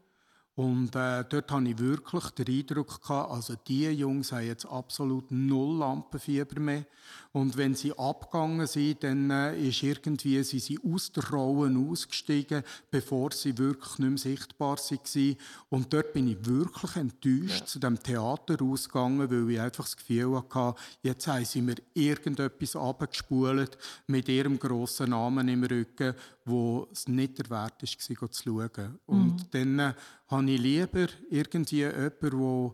[0.60, 5.32] und äh, dort hatte ich wirklich den Eindruck, gehabt, also die Jungs haben jetzt absolut
[5.32, 6.84] null Lampenfieber mehr.
[7.32, 12.64] Und wenn sie abgegangen sind, dann äh, ist irgendwie, sie sind aus der Rolle ausgestiegen,
[12.91, 15.38] bevor sie wirklich nicht mehr sichtbar waren
[15.70, 20.43] und dort bin ich wirklich enttäuscht zu dem Theater ausgegangen, weil ich einfach das Gefühl
[20.49, 26.16] hatte, jetzt haben sie mir irgendetwas abgespult mit ihrem grossen Namen im Rücken,
[26.50, 29.00] wo es nicht der Wert war, zu schauen.
[29.06, 29.93] Und dann äh,
[30.28, 32.74] habe ich lieber irgendwie jemanden, der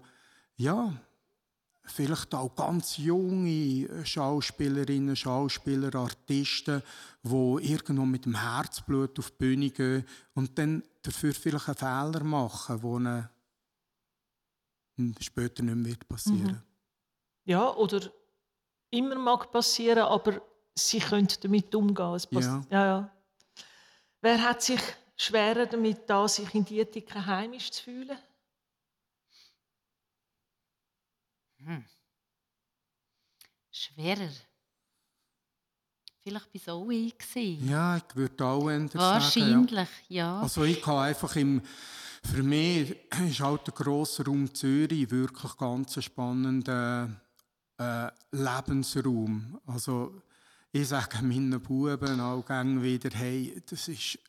[0.58, 0.94] ja,
[1.84, 6.82] vielleicht auch ganz junge Schauspielerinnen, Schauspieler, Artisten,
[7.24, 7.30] die
[7.72, 13.30] irgendwo mit dem Herzblut auf die Bühne gehen und dann dafür vielleicht einen Fehler machen,
[14.96, 16.64] hm, später nicht mehr wird passieren
[17.46, 18.02] ja, oder
[18.90, 20.42] immer mag passieren, aber
[20.74, 22.16] sie können damit umgehen.
[22.16, 22.64] Es Ja.
[22.70, 23.12] Ja, ja.
[24.26, 24.82] Wer hat sich
[25.16, 28.18] schwerer damit, da sich in Dietiken heimisch zu fühlen?
[31.58, 31.86] Hm.
[33.70, 34.32] Schwerer.
[36.24, 37.70] Vielleicht bei so gewesen.
[37.70, 40.26] Ja, ich würde auch ändern Wahrscheinlich, sagen, ja.
[40.38, 40.42] ja.
[40.42, 41.62] Also ich kann einfach im,
[42.24, 42.96] für mich
[43.30, 47.12] ist halt der grosse Raum Zürich wirklich ganz ein spannender
[47.78, 49.62] äh, Lebensraum.
[49.68, 50.20] Also
[50.76, 54.20] ich sage meinen Buben auch gerne wieder, hey, das ist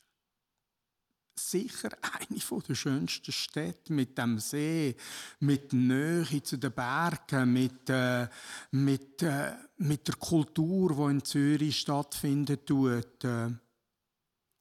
[1.34, 4.94] sicher eine der schönsten Städte mit dem See,
[5.40, 8.28] mit der Nähe zu den Bergen, mit, äh,
[8.70, 12.64] mit, äh, mit der Kultur, die in Zürich stattfindet.
[12.64, 13.50] Tut, äh,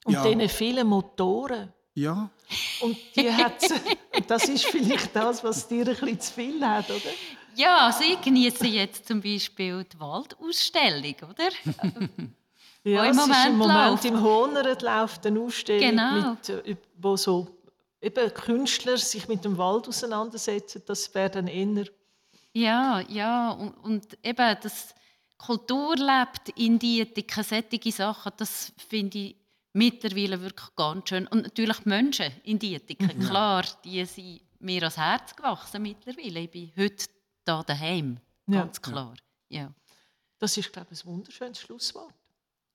[0.06, 0.24] und ja.
[0.24, 1.72] diesen vielen Motoren.
[1.94, 2.32] Ja.
[2.82, 3.64] Und die hat,
[4.28, 7.12] das ist vielleicht das, was dir ein bisschen zu viel hat, oder?
[7.56, 11.50] Ja, also ich genieße jetzt zum Beispiel die Waldausstellung, oder?
[12.88, 14.06] Ja, im Moment, ist im Moment läuft.
[14.06, 16.30] im Honert läuft eine Ausstellung, genau.
[16.32, 17.48] mit, äh, wo so
[18.00, 20.84] eben Künstler sich mit dem Wald auseinandersetzen.
[20.86, 21.86] Das wäre dann eher...
[22.54, 24.94] Ja, ja, und, und eben das
[25.38, 29.36] Kultur lebt in Dietiken, solche Sachen, das finde ich
[29.74, 31.26] mittlerweile wirklich ganz schön.
[31.28, 33.26] Und natürlich die Menschen in Dietiken, mhm.
[33.26, 36.42] klar, die sind mir ans Herz gewachsen mittlerweile.
[36.42, 37.06] Ich bin heute
[37.46, 38.20] da daheim,
[38.50, 38.82] ganz ja.
[38.82, 39.16] klar.
[39.50, 39.74] Ja.
[40.40, 42.14] Das ist, glaube ich, ein wunderschönes Schlusswort.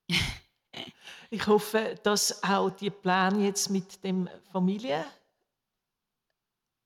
[1.30, 5.04] ich hoffe, dass auch die Pläne jetzt mit dem Familie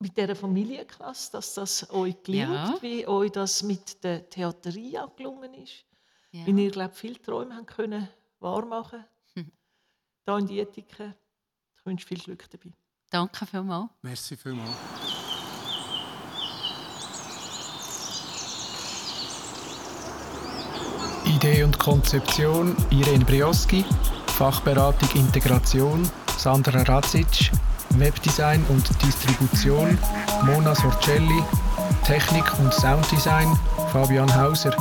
[0.05, 2.77] mit dieser Familienklasse, dass das euch gelingt, ja.
[2.83, 5.85] wie euch das mit der Theaterie auch gelungen ist.
[6.31, 6.47] Ja.
[6.47, 8.09] Wie ihr, glaube viele Träume haben können
[8.39, 9.05] wahrmachen
[9.35, 9.51] hm.
[10.27, 11.15] Hier in Dietiken.
[11.79, 12.73] Ich wünsche viel Glück dabei.
[13.09, 13.91] Danke vielmals.
[14.03, 15.14] Merci vielmals.
[21.45, 23.85] Idee und Konzeption Irene Brioski,
[24.39, 27.51] Fachberatung Integration Sandra Radzic,
[27.99, 29.99] Webdesign und Distribution
[30.45, 31.43] Mona Sorcelli,
[32.03, 33.59] Technik und Sounddesign
[33.93, 34.75] Fabian Hauser.